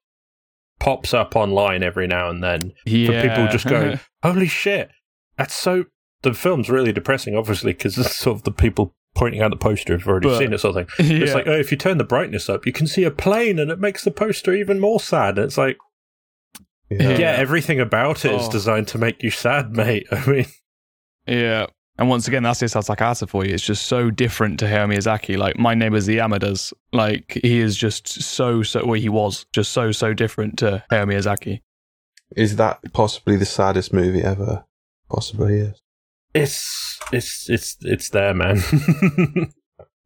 [0.79, 4.89] pops up online every now and then Yeah, for people just go, "Holy shit,
[5.37, 5.85] that's so."
[6.23, 9.95] The film's really depressing, obviously, because it's sort of the people pointing out the poster
[9.97, 11.05] have already But- seen it, sort of thing.
[11.17, 11.23] yeah.
[11.23, 13.69] It's like, oh, if you turn the brightness up, you can see a plane, and
[13.71, 15.37] it makes the poster even more sad.
[15.37, 15.77] And it's like,
[16.89, 17.17] Yeah.
[17.17, 18.51] yeah, everything about it is Oh.
[18.51, 20.07] designed to make you sad, mate.
[20.11, 20.45] I mean,
[21.27, 21.67] Yeah.
[21.97, 23.53] And once again, that's Isao Takahata for you.
[23.53, 25.37] It's just so different to Hayao Miyazaki.
[25.37, 29.71] Like, my neighbors, the Yamadas, like, he is just so, so, well, he was just
[29.71, 31.61] so, so different to Hayao Miyazaki.
[32.35, 34.65] Is that possibly the saddest movie ever?
[35.09, 35.81] Possibly, yes.
[36.33, 38.61] it's it's it's it's there, man.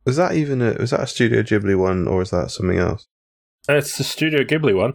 [0.05, 3.07] Was that even a was that a Studio Ghibli one or is that something else?
[3.69, 4.93] it's the Studio Ghibli one.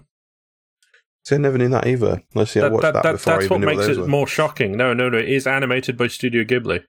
[1.27, 2.22] See, I never knew that either.
[2.37, 3.87] Let's see, I watched that- that, that- before I that's even what knew what makes
[3.89, 4.07] those it were.
[4.07, 4.77] more shocking.
[4.77, 5.18] No, no, no.
[5.18, 6.85] It is animated by Studio Ghibli.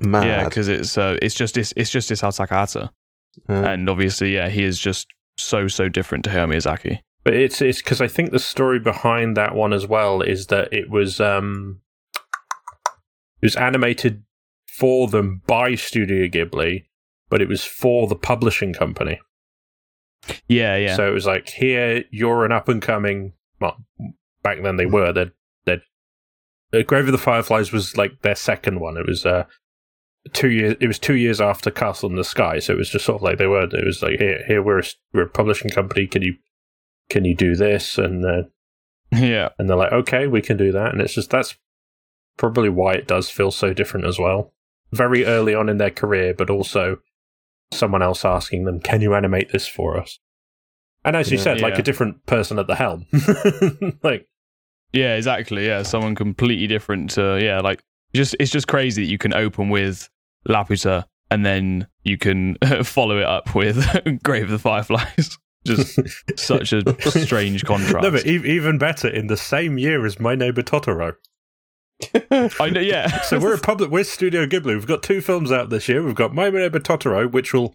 [0.00, 0.26] Mad.
[0.26, 2.88] Yeah, because it's, uh, it's just, it's, it's just Isao Takahata.
[3.48, 7.00] Uh, And obviously, yeah, he is just so, so different to Hayao Miyazaki.
[7.22, 10.72] But it's it's because I think the story behind that one as well is that
[10.72, 11.80] it was um
[13.42, 14.22] it was animated
[14.78, 16.84] for them by Studio Ghibli,
[17.28, 19.18] but it was for the publishing company.
[20.48, 20.94] Yeah, yeah.
[20.94, 23.32] So it was like, here you're an up and coming.
[23.60, 23.76] Well,
[24.42, 25.12] back then they were.
[25.12, 25.32] They're
[26.72, 28.96] they uh, Grave of the Fireflies was like their second one.
[28.96, 29.44] It was uh
[30.32, 30.76] two years.
[30.80, 32.58] It was two years after Castle in the Sky.
[32.58, 33.62] So it was just sort of like they were.
[33.62, 36.06] It was like here, here we're a, we're a publishing company.
[36.06, 36.34] Can you
[37.08, 37.98] can you do this?
[37.98, 38.42] And uh,
[39.12, 39.50] yeah.
[39.58, 40.92] and they're like, okay, we can do that.
[40.92, 41.56] And it's just that's
[42.36, 44.52] probably why it does feel so different as well.
[44.92, 46.98] Very early on in their career, but also
[47.72, 50.18] someone else asking them, can you animate this for us?
[51.06, 51.44] And as you Yeah.
[51.44, 51.80] said, like Yeah.
[51.80, 53.06] a different person at the helm.
[54.02, 54.26] like,
[54.92, 55.66] Yeah, exactly.
[55.66, 57.82] Yeah, someone completely different to yeah, like
[58.14, 60.08] just it's just crazy that you can open with
[60.48, 63.76] Laputa and then you can follow it up with
[64.22, 65.38] Grave of the Fireflies.
[65.66, 65.98] Just
[66.38, 68.04] such a strange contrast.
[68.04, 71.14] No, but e- even better, in the same year as My Neighbor Totoro.
[72.60, 73.22] I know, yeah.
[73.22, 74.66] So we're a public, we're Studio Ghibli.
[74.74, 76.02] We've got two films out this year.
[76.04, 77.74] We've got My Neighbor Totoro, which will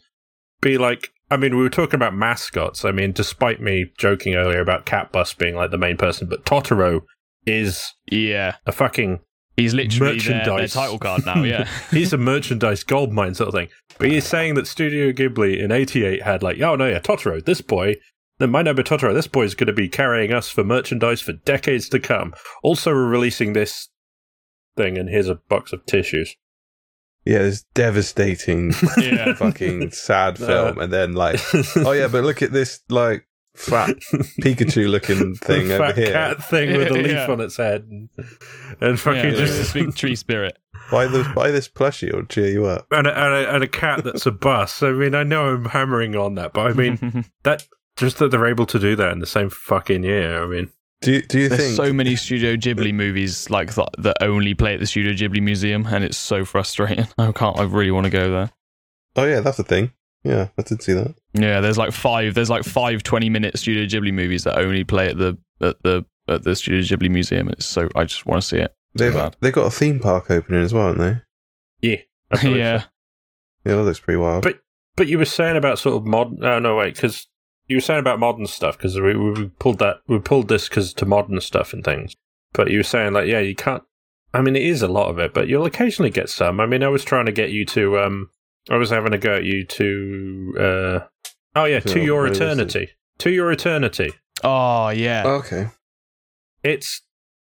[0.62, 2.84] be like, I mean, we were talking about mascots.
[2.86, 7.02] I mean, despite me joking earlier about Catbus being like the main person, but Totoro
[7.48, 9.20] is yeah a fucking
[9.58, 10.74] He's literally their, their Merchandise.
[10.74, 11.44] title card now.
[11.44, 13.68] Yeah, he's a merchandise gold mine sort of thing.
[13.98, 17.62] But he's saying that Studio Ghibli in '88 had like, oh no, yeah, Totoro, this
[17.62, 17.96] boy.
[18.40, 21.34] Then my neighbor Totoro, this boy is going to be carrying us for merchandise for
[21.34, 22.34] decades to come.
[22.64, 23.90] Also, we're releasing this
[24.76, 26.36] thing, and here's a box of tissues.
[27.26, 29.34] Yeah, this devastating, yeah.
[29.36, 31.40] fucking sad film, and then like,
[31.78, 33.90] oh yeah, but look at this like fat
[34.42, 36.12] Pikachu looking thing the over fat here.
[36.14, 37.28] cat thing with a leaf Yeah.
[37.32, 38.10] on its head, and,
[38.80, 40.58] and fucking yeah, just this big tree spirit.
[40.90, 42.88] Buy this, buy this plushie, it'll cheer you up.
[42.92, 44.82] and a, and, a, and a cat that's a bus.
[44.82, 47.66] I mean, I know I'm hammering on that, but I mean that
[47.98, 50.44] just that they're able to do that in the same fucking year.
[50.44, 51.76] I mean, Do you, do you There's think?
[51.76, 55.88] so many Studio Ghibli movies like that that only play at the Studio Ghibli Museum,
[55.88, 57.08] and it's so frustrating.
[57.18, 57.58] I can't.
[57.60, 58.52] I really want to go there.
[59.16, 59.92] oh yeah, that's a thing.
[60.24, 61.16] Yeah, I did see that.
[61.34, 62.36] Yeah, there's like five.
[62.36, 66.06] There's like five 20 minute Studio Ghibli movies that only play at the at the
[66.28, 67.50] at the Studio Ghibli Museum.
[67.50, 68.76] It's so I just want to see it.
[68.94, 69.36] They've bad.
[69.40, 71.24] they got a theme park opening as well, haven't
[71.82, 71.90] they?
[71.90, 71.98] yeah,
[72.32, 72.60] I believe so.
[72.60, 72.84] yeah,
[73.66, 74.44] Yeah, that looks pretty wild.
[74.44, 74.60] But
[74.96, 76.44] but you were saying about sort of modern.
[76.44, 77.28] Oh no, wait, because
[77.68, 80.68] you were saying about modern stuff because we, we we pulled that we pulled this
[80.68, 82.16] because to modern stuff and things.
[82.54, 83.84] But you were saying like, yeah, you can't.
[84.34, 86.60] I mean, it is a lot of it, but you'll occasionally get some.
[86.60, 88.00] I mean, I was trying to get you to.
[88.00, 88.30] um
[88.70, 90.54] I was having a go at you to.
[90.60, 91.08] uh
[91.56, 92.44] Oh yeah, to Film, your where was it?
[92.44, 92.90] eternity.
[93.20, 94.14] To your eternity.
[94.44, 95.26] Oh yeah.
[95.26, 95.68] okay.
[96.64, 97.02] It's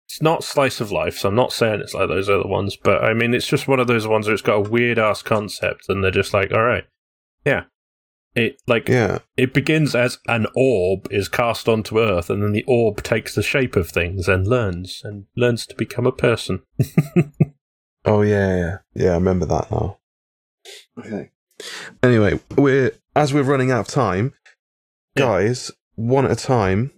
[0.07, 3.03] it's not slice of life, so I'm not saying it's like those other ones, but
[3.03, 5.88] I mean it's just one of those ones where it's got a weird ass concept,
[5.88, 6.84] and they're just like, all right,
[7.45, 7.64] yeah,
[8.36, 9.20] it like Yeah.
[9.38, 13.44] it begins as an orb is cast onto Earth, and then the orb takes the
[13.44, 16.62] shape of things and learns and learns to become a person.
[18.04, 19.12] Oh yeah, yeah, yeah.
[19.12, 20.00] I remember that now.
[20.98, 21.30] Okay.
[22.02, 24.34] Anyway, we're as we're running out of time,
[25.16, 25.26] Yeah.
[25.26, 25.72] guys.
[25.94, 26.92] One at a time.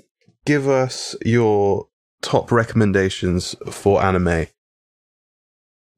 [0.46, 1.90] Give us your
[2.22, 4.48] top recommendations for anime.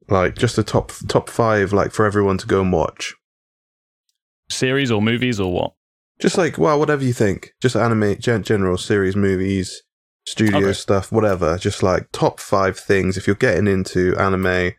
[0.08, 3.14] Like just a top top five, like for everyone to go and watch.
[4.48, 5.72] Series or movies or what?
[6.20, 7.52] Just like well, whatever you think.
[7.60, 9.82] Just anime, gen- general series, movies,
[10.26, 10.72] studio Okay.
[10.72, 11.58] stuff, whatever.
[11.58, 14.72] Just like top five things if you're getting into anime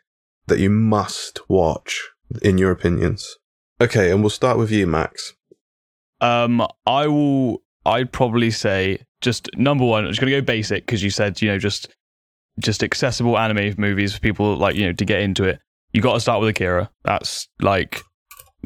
[0.47, 2.01] that you must watch,
[2.41, 3.35] in your opinions.
[3.79, 5.33] Okay, and we'll start with you, Max.
[6.21, 7.61] Um, I will.
[7.85, 10.05] I'd probably say just number one.
[10.05, 11.89] I'm just gonna go basic because you said you know just
[12.59, 15.59] just accessible anime movies for people like you know to get into it.
[15.93, 16.89] You got to start with Akira.
[17.03, 18.01] That's like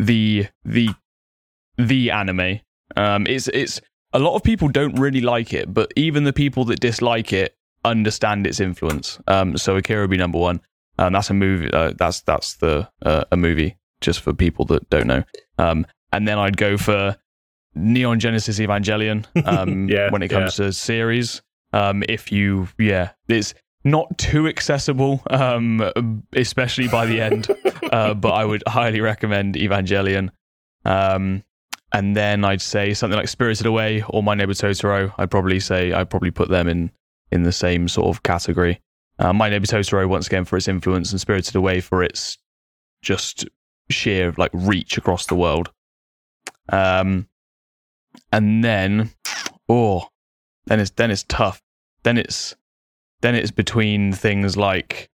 [0.02, 0.90] the the
[1.78, 2.60] the anime.
[2.96, 3.80] Um, it's it's
[4.14, 7.56] a lot of people don't really like it, but even the people that dislike it
[7.86, 9.20] understand its influence.
[9.28, 10.62] Um, so Akira would be number one.
[10.98, 11.72] Um, that's a movie.
[11.72, 15.24] Uh, that's that's the uh, a movie just for people that don't know.
[15.58, 17.16] Um, and then I'd go for
[17.76, 19.26] Neon Genesis Evangelion.
[19.46, 21.42] Um, Yeah, when it comes to series,
[21.74, 23.54] um, if you yeah, it's
[23.84, 27.48] not too accessible, um, especially by the end.
[27.92, 30.30] uh, but I would highly recommend Evangelion.
[30.86, 31.44] Um,
[31.94, 35.14] and then I'd say something like Spirited Away or My Neighbor Totoro.
[35.18, 36.92] I'd probably say I'd probably put them in
[37.32, 38.82] in the same sort of category.
[39.20, 42.38] Uh, My Neighbor Totoro once again for its influence, and Spirited Away for its
[43.02, 43.46] just
[43.90, 45.72] sheer like reach across the world.
[46.70, 47.28] Um,
[48.32, 49.12] and then
[49.68, 50.08] oh,
[50.66, 51.62] then it's then it's tough.
[52.04, 52.56] Then it's
[53.22, 55.10] then it's between things like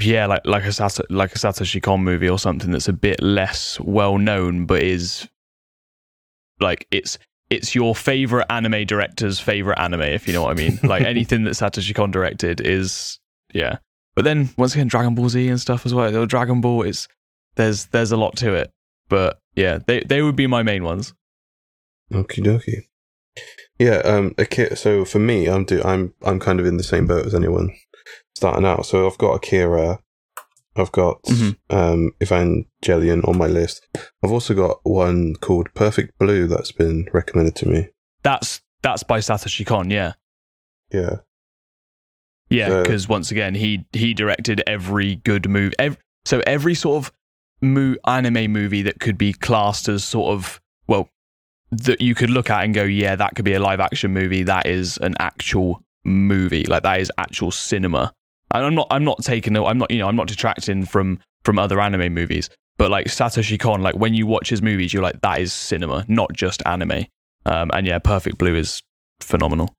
[0.00, 3.22] yeah, like like a Sat- like a Satoshi Kon movie or something that's a bit
[3.22, 5.28] less well known, but is
[6.60, 7.18] like it's
[7.48, 10.78] it's your favorite anime director's favorite anime, if you know what I mean.
[10.82, 13.18] Like anything that Satoshi Kon directed is
[13.52, 13.78] yeah.
[14.14, 16.26] But then once again, Dragon Ball Z and stuff as well.
[16.26, 17.08] Dragon Ball is
[17.56, 18.70] there's there's a lot to it,
[19.08, 21.14] but yeah, they they would be my main ones.
[22.12, 22.86] Okie dokie.
[23.78, 27.06] Yeah, um, Akira, so for me, I'm do I'm I'm kind of in the same
[27.06, 27.74] boat as anyone
[28.34, 28.86] starting out.
[28.86, 30.00] So I've got Akira,
[30.76, 31.56] I've got Mhm.
[31.70, 33.86] um Evangelion on my list.
[34.24, 37.88] I've also got one called Perfect Blue that's been recommended to me.
[38.22, 40.12] That's that's by Satoshi Kon, yeah.
[40.92, 41.16] Yeah,
[42.48, 45.74] Yeah, So- because once again, he he directed every good movie.
[45.78, 47.12] Ev- so every sort of
[47.60, 51.08] mo- anime movie that could be classed as sort of well
[51.70, 54.42] that you could look at and go, yeah, that could be a live action movie.
[54.44, 56.64] That is an actual movie.
[56.64, 58.12] Like that is actual cinema.
[58.52, 61.58] And I'm not I'm not taking I'm not you know I'm not detracting from from
[61.58, 62.48] other anime movies,
[62.78, 66.04] but like Satoshi Kon, like when you watch his movies, you're like that is cinema,
[66.08, 67.06] not just anime.
[67.44, 68.82] Um, and yeah, Perfect Blue is
[69.20, 69.74] phenomenal.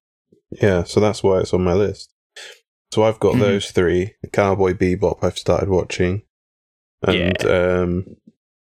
[0.52, 2.14] Yeah, so that's why it's on my list.
[2.94, 3.40] So I've got Mhm.
[3.40, 4.14] those three.
[4.32, 6.24] Cowboy Bebop I've started watching.
[7.04, 8.06] And um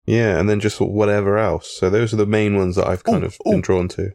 [0.06, 1.76] yeah, and then just whatever else.
[1.78, 3.62] So those are the main ones that I've kind Ooh, of been ooh.
[3.62, 4.12] drawn to.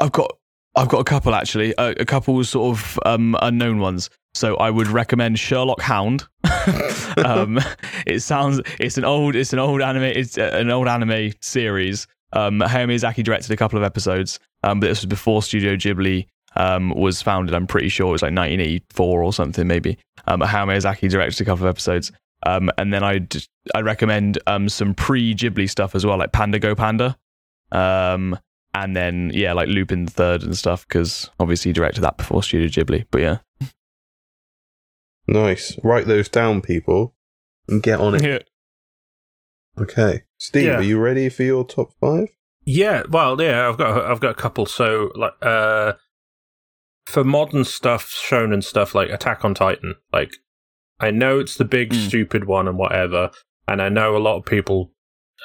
[0.00, 0.36] I've got
[0.76, 4.10] I've got a couple actually, a, a couple sort of um, unknown ones.
[4.34, 6.26] So I would recommend Sherlock Hound.
[7.24, 7.60] um,
[8.06, 12.06] it sounds it's an old it's an old anime it's uh, an old anime series.
[12.32, 16.26] Um, Hayao Miyazaki directed a couple of episodes, um, but this was before Studio Ghibli
[16.56, 17.54] um, was founded.
[17.54, 19.98] I'm pretty sure it was like 1984 or something maybe.
[20.26, 22.10] Um, Hayao Miyazaki directed a couple of episodes.
[22.44, 23.34] Um, and then I'd
[23.74, 27.16] I recommend um, some pre Ghibli stuff as well, like Panda Go Panda.
[27.72, 28.38] Um,
[28.74, 32.42] and then yeah, like Lupin the Third and stuff, because obviously he directed that before
[32.42, 33.06] Studio Ghibli.
[33.10, 33.38] But yeah,
[35.26, 35.78] Nice.
[35.82, 37.14] Write those down, people,
[37.68, 38.22] and get on it.
[38.22, 38.38] yeah.
[39.82, 40.22] Okay.
[40.38, 40.76] Steve, Yeah.
[40.78, 42.28] are you ready for your top five?
[42.66, 44.66] Yeah, well, yeah, I've got I've got a couple.
[44.66, 45.94] So like uh
[47.06, 50.34] for modern stuff, shonen stuff like Attack on Titan, like
[51.00, 52.06] I know it's the big Mm.
[52.08, 53.30] stupid one and whatever,
[53.68, 54.92] and I know a lot of people.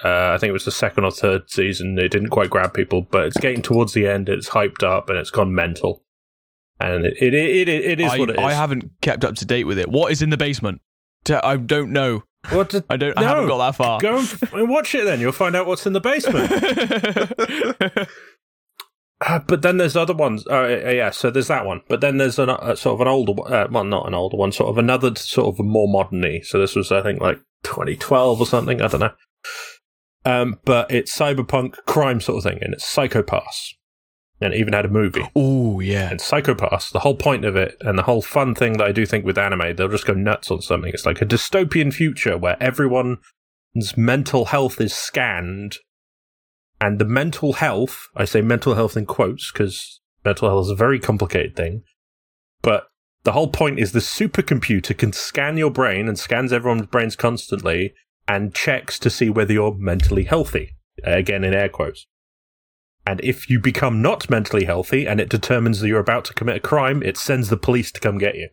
[0.03, 1.97] Uh, I think it was the second or third season.
[1.99, 4.29] It didn't quite grab people, but it's getting towards the end.
[4.29, 6.03] It's hyped up and it's gone mental,
[6.79, 8.45] and it it it, it, it is I, what it is.
[8.45, 9.89] I haven't kept up to date with it.
[9.89, 10.81] What is in the basement?
[11.29, 12.23] I don't know.
[12.51, 13.17] What did- I don't.
[13.17, 13.99] I haven't got that far.
[13.99, 15.19] Go and, and watch it then.
[15.19, 16.49] You'll find out what's in the basement.
[19.21, 20.47] Uh, but then there's other ones.
[20.47, 21.81] Uh, uh, yeah, so there's that one.
[21.89, 23.51] But then there's an, uh, sort of an older one.
[23.51, 26.75] Uh, well, not an older one, sort of another sort of more modern So this
[26.75, 28.81] was, I think, like 2012 or something.
[28.81, 29.11] I don't know.
[30.25, 33.73] Um, but it's cyberpunk crime sort of thing, and it's Psycho-Pass.
[34.41, 35.29] And it even had a movie.
[35.35, 36.09] oh yeah.
[36.09, 39.05] And Psycho-Pass, the whole point of it, and the whole fun thing that I do
[39.05, 40.91] think with anime, they'll just go nuts on something.
[40.93, 43.17] It's like a dystopian future where everyone's
[43.97, 45.77] mental health is scanned,
[46.81, 50.75] and the mental health, I say mental health in quotes because mental health is a
[50.75, 51.83] very complicated thing,
[52.61, 52.87] but
[53.23, 57.93] the whole point is the supercomputer can scan your brain and scans everyone's brains constantly
[58.27, 60.75] and checks to see whether you're mentally healthy.
[61.03, 62.07] Again, in air quotes.
[63.05, 66.57] And if you become not mentally healthy and it determines that you're about to commit
[66.57, 68.49] a crime, it sends the police to come get you.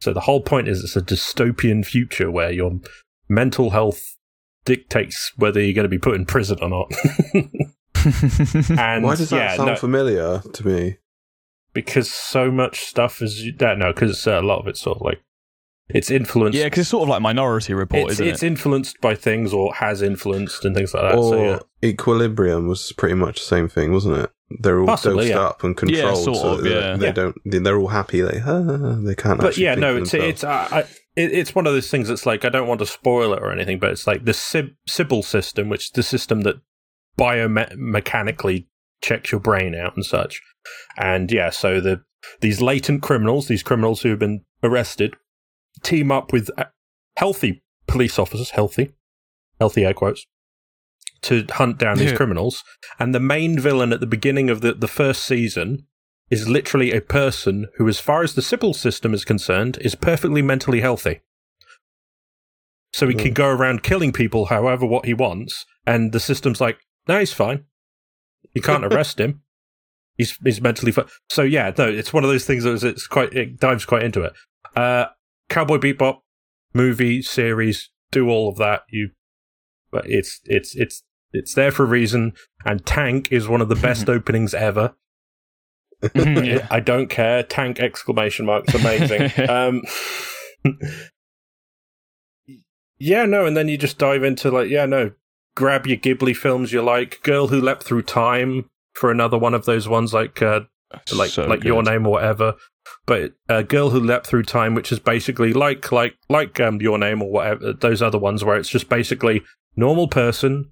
[0.00, 2.80] So the whole point is it's a dystopian future where your
[3.28, 4.15] mental health
[4.66, 6.92] dictates whether you're going to be put in prison or not.
[8.78, 10.98] and Why does that yeah, sound no, familiar to me?
[11.72, 15.02] because so much stuff is that no, because uh, a lot of it's sort of
[15.02, 15.22] like
[15.88, 16.58] it's influenced.
[16.58, 18.46] yeah, because it's sort of like Minority Report, it's, isn't it's it?
[18.46, 21.18] influenced by things or has influenced and things like that.
[21.18, 21.58] or so yeah.
[21.90, 24.30] Equilibrium was pretty much the same thing, wasn't it?
[24.60, 25.40] They're all Possibly, dosed yeah.
[25.40, 26.96] up and controlled, sort so of, that yeah.
[26.96, 27.12] they Yeah.
[27.12, 27.36] don't.
[27.44, 28.22] They're all happy.
[28.22, 28.62] Like, ah,
[29.02, 29.38] they can't.
[29.38, 30.84] but actually yeah, think no, it's it's uh, I,
[31.16, 33.50] it, it's one of those things that's like I don't want to spoil it or
[33.50, 36.56] anything, but it's like the Sib- Sibyl system, which is the system that
[37.18, 38.66] biomechanically
[39.02, 40.40] checks your brain out and such.
[40.96, 42.02] And yeah, so the
[42.40, 45.14] these latent criminals, these criminals who have been arrested,
[45.82, 46.64] team up with uh,
[47.16, 48.92] healthy police officers, healthy,
[49.60, 50.26] healthy air quotes,
[51.22, 52.16] to hunt down these Yeah.
[52.16, 52.64] criminals.
[52.98, 55.86] And the main villain at the beginning of the, the first season
[56.30, 60.42] is literally a person who, as far as the Sibyl system is concerned, is perfectly
[60.42, 61.20] mentally healthy.
[62.92, 63.18] So he Hmm.
[63.20, 67.32] can go around killing people however what he wants, and the system's like, no, he's
[67.32, 67.64] fine.
[68.54, 69.42] You can't arrest him.
[70.16, 71.06] He's he's mentally fine.
[71.28, 74.02] So yeah, no, it's one of those things that is, it's quite it dives quite
[74.02, 74.32] into it.
[74.74, 75.06] Uh,
[75.48, 76.20] Cowboy Bebop
[76.74, 78.82] movie series, do all of that.
[78.90, 79.10] You,
[79.90, 82.32] but it's it's it's it's there for a reason.
[82.64, 84.94] And Tank is one of the best openings ever.
[86.14, 86.66] yeah.
[86.70, 87.42] I don't care.
[87.42, 88.74] Tank exclamation marks.
[88.74, 89.30] Amazing.
[89.48, 89.82] um,
[92.98, 95.12] yeah, no, and then you just dive into like, yeah, no,
[95.54, 97.20] grab your Ghibli films you like.
[97.22, 100.60] Girl Who Leapt Through Time for another one of those ones like uh,
[101.14, 101.82] like So like Your.
[101.82, 102.54] Name or whatever.
[103.06, 106.98] But uh, Girl Who Leapt Through Time, which is basically like like like um, Your
[106.98, 109.42] Name or whatever those other ones, where it's just basically
[109.76, 110.70] normal person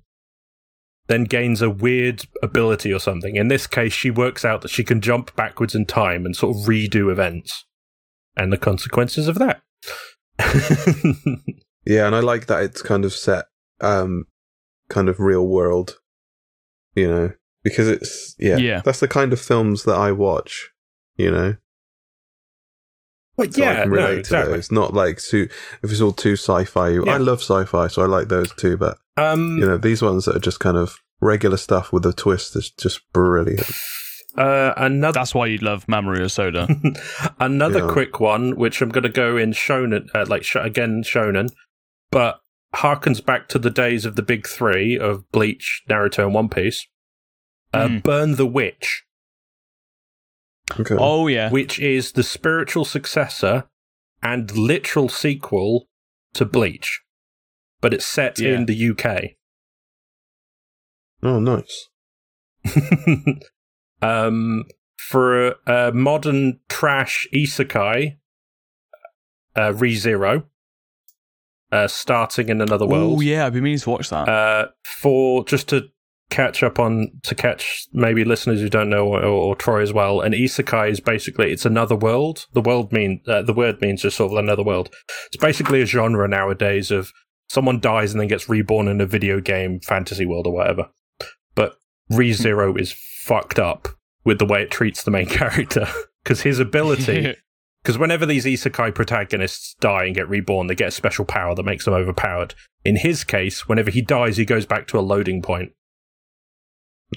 [1.07, 3.37] then gains a weird ability or something.
[3.37, 6.57] In this case, she works out that she can jump backwards in time and sort
[6.57, 7.65] of redo events
[8.37, 9.63] and the consequences of that.
[11.87, 13.45] Yeah, and I like that it's kind of set,
[13.83, 14.25] um,
[14.89, 15.99] kind of real world,
[16.95, 17.33] you know,
[17.63, 18.81] because it's yeah, Yeah.
[18.83, 20.71] that's the kind of films that I watch,
[21.17, 21.57] you know.
[23.37, 24.71] But So I yeah, can no, relate to those.
[24.73, 25.49] Not like too,
[25.83, 26.91] if it's all too sci-fi.
[26.91, 27.01] Yeah.
[27.15, 28.77] I love sci-fi, so I like those too.
[28.77, 32.13] But Um, you know, these ones that are just kind of regular stuff with a
[32.13, 33.69] twist is just brilliant.
[34.39, 37.35] uh, another That's why you'd love Mamoru Hosoda.
[37.41, 37.91] another Yeah.
[37.93, 41.49] quick one, which I'm going to go in shonen, uh, like sh- again shonen,
[42.11, 42.41] but
[42.77, 46.87] harkens back to the days of the big three of Bleach, Naruto, and One Piece.
[47.73, 48.03] Uh, Mm.
[48.05, 49.03] Burn the Witch,
[50.81, 50.97] Okay.
[50.99, 53.65] oh yeah, which is the spiritual successor
[54.23, 55.89] and literal sequel
[56.33, 57.03] to Bleach,
[57.81, 58.55] but it's set Yeah.
[58.55, 59.37] in the UK.
[61.23, 61.89] Oh, nice.
[64.03, 64.65] um,
[64.97, 68.17] for a, a modern trash isekai,
[69.57, 70.45] uh, ReZero,
[71.71, 73.19] uh, starting in another world.
[73.19, 74.29] Oh yeah, I've been meaning to watch that.
[74.29, 75.89] Uh, for just to
[76.31, 80.21] catch up on to catch maybe listeners who don't know or, or Troy as well.
[80.21, 82.47] An isekai is basically it's another world.
[82.53, 84.91] The world mean uh, the word means just sort of another world.
[85.27, 87.13] It's basically a genre nowadays of
[87.49, 90.89] someone dies and then gets reborn in a video game fantasy world or whatever.
[91.55, 91.77] But
[92.11, 93.89] ReZero is fucked up
[94.25, 95.87] with the way it treats the main character
[96.23, 97.37] because his ability
[97.83, 101.65] because whenever these isekai protagonists die and get reborn, they get a special power that
[101.65, 102.55] makes them overpowered.
[102.83, 105.73] In his case, whenever he dies, he goes back to a loading point.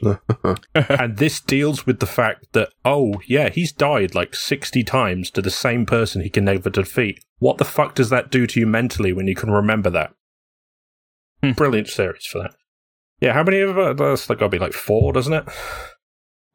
[0.76, 5.42] and this deals with the fact that, oh, yeah, he's died like 60 times to
[5.42, 7.20] the same person he can never defeat.
[7.40, 10.12] What the fuck does that do to you mentally when you can remember that?
[11.44, 11.52] Hmm.
[11.52, 12.56] Brilliant series for that.
[13.20, 13.98] Yeah, how many of us?
[13.98, 15.46] That's like, got to be like four, doesn't it?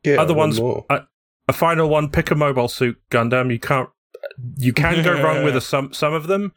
[0.04, 0.86] yeah, Other one ones- more.
[1.48, 3.88] a final one pick a mobile suit gundam you can't
[4.58, 6.52] you can go wrong with a, some some of them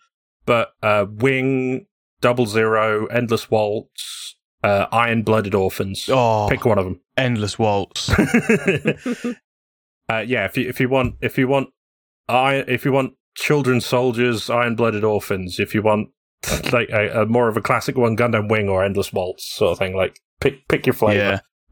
[0.46, 1.88] but uh wing
[2.22, 4.35] double zero endless waltz
[4.66, 8.10] uh iron blooded orphans oh, pick one of them endless waltz.
[10.10, 11.70] uh yeah if you if you want if you want
[12.28, 16.10] i if you want children soldiers iron blooded orphans if you want
[16.72, 19.78] like a, a more of a classic one gundam wing or endless waltz sort of
[19.78, 21.40] thing like pick pick your flavor Yeah,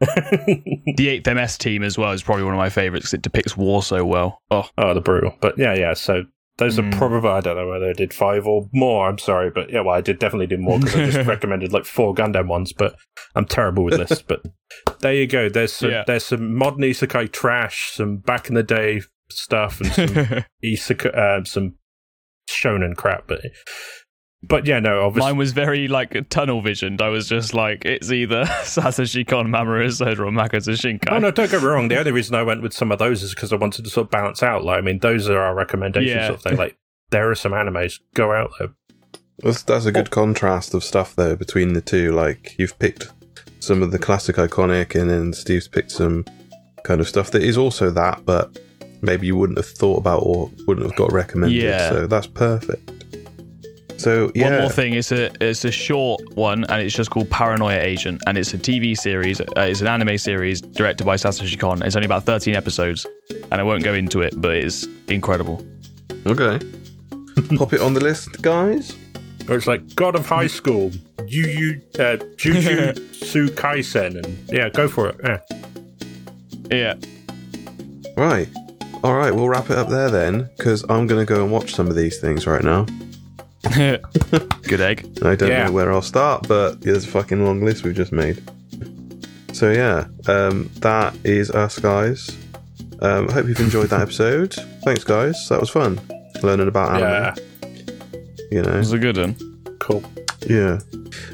[0.96, 3.56] the Eighth MS team as well is probably one of my favorites because it depicts
[3.56, 4.42] war so well.
[4.50, 5.34] Oh, Oh, the brutal.
[5.40, 5.94] But yeah, yeah.
[5.94, 6.24] So
[6.58, 6.92] those Mm.
[6.94, 9.08] are probably I don't know whether I did five or more.
[9.08, 11.84] I'm sorry, but yeah, well, I did definitely do more because I just recommended like
[11.84, 12.72] four Gundam ones.
[12.72, 12.94] But
[13.34, 14.22] I'm terrible with lists.
[14.22, 14.42] But
[15.00, 15.48] there you go.
[15.48, 16.04] There's some, Yeah.
[16.06, 20.08] there's some modern isekai trash, some back in the day stuff, and some
[20.64, 21.74] isekai, uh, some
[22.48, 23.26] shonen crap.
[23.26, 23.40] But
[24.48, 25.30] but yeah, no, obviously.
[25.30, 27.00] Mine was very like tunnel visioned.
[27.00, 31.12] I was just like, it's either Satoshi Kon, Mamoru Hosoda, or Makoto Shinkai.
[31.12, 31.30] Oh no!
[31.30, 31.88] Don't get me wrong.
[31.88, 34.06] The only reason I went with some of those is because I wanted to sort
[34.06, 34.64] of balance out.
[34.64, 36.14] Like, I mean, those are our recommendations.
[36.14, 36.26] Yeah.
[36.28, 36.56] Sort of thing.
[36.56, 36.76] Like,
[37.10, 38.00] there are some animes.
[38.14, 38.68] Go out there.
[39.38, 42.12] That's, that's a good contrast of stuff though between the two.
[42.12, 43.08] Like you've picked
[43.60, 46.24] some of the classic iconic, and then Steve's picked some
[46.84, 48.58] kind of stuff that is also that, but
[49.02, 51.56] maybe you wouldn't have thought about or wouldn't have got recommended.
[51.56, 51.88] Yeah.
[51.90, 52.90] So that's perfect.
[53.96, 57.30] So yeah, One more thing, it's a it's a short one, and it's just called
[57.30, 59.40] Paranoia Agent, and it's a TV series.
[59.40, 61.82] Uh, it's an anime series directed by Satoshi Kon.
[61.82, 65.64] It's only about thirteen episodes, and I won't go into it, but it's incredible.
[66.26, 66.58] okay.
[67.56, 68.96] Pop it on the list, guys.
[69.48, 70.90] Or it's like God of High School,
[71.26, 75.16] Yu Yu, uh, Jujutsu Kaisen, and yeah, go for it.
[75.22, 75.38] Yeah.
[76.70, 76.94] Yeah,
[78.16, 78.48] Right.
[79.02, 81.74] All right, we'll wrap it up there then, because I'm going to go and watch
[81.74, 82.86] some of these things right now.
[84.62, 85.06] good egg.
[85.22, 85.66] I don't Yeah.
[85.66, 88.42] know where I'll start, but there's a fucking long list we've just made.
[89.52, 92.36] So yeah, um, that is us, guys.
[93.00, 94.54] Um, I hope you've enjoyed that episode.
[94.84, 95.48] Thanks, guys.
[95.48, 96.00] That was fun
[96.42, 97.02] learning about anime.
[97.10, 97.34] Yeah.
[98.50, 99.34] You It was a good one.
[99.80, 100.02] Cool.
[100.48, 100.78] yeah.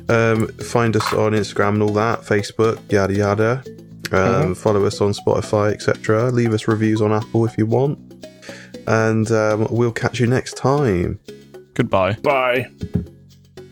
[0.09, 3.65] Um, find us on Instagram and all that, Facebook, yada yada.
[4.13, 6.31] Um, Follow us on Spotify, etc.
[6.31, 7.99] Leave us reviews on Apple if you want,
[8.87, 11.19] and um, we'll catch you next time.
[11.81, 12.13] Goodbye.
[12.23, 12.67] Bye.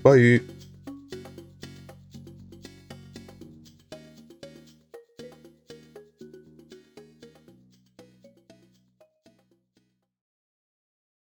[0.03, 0.41] Bye.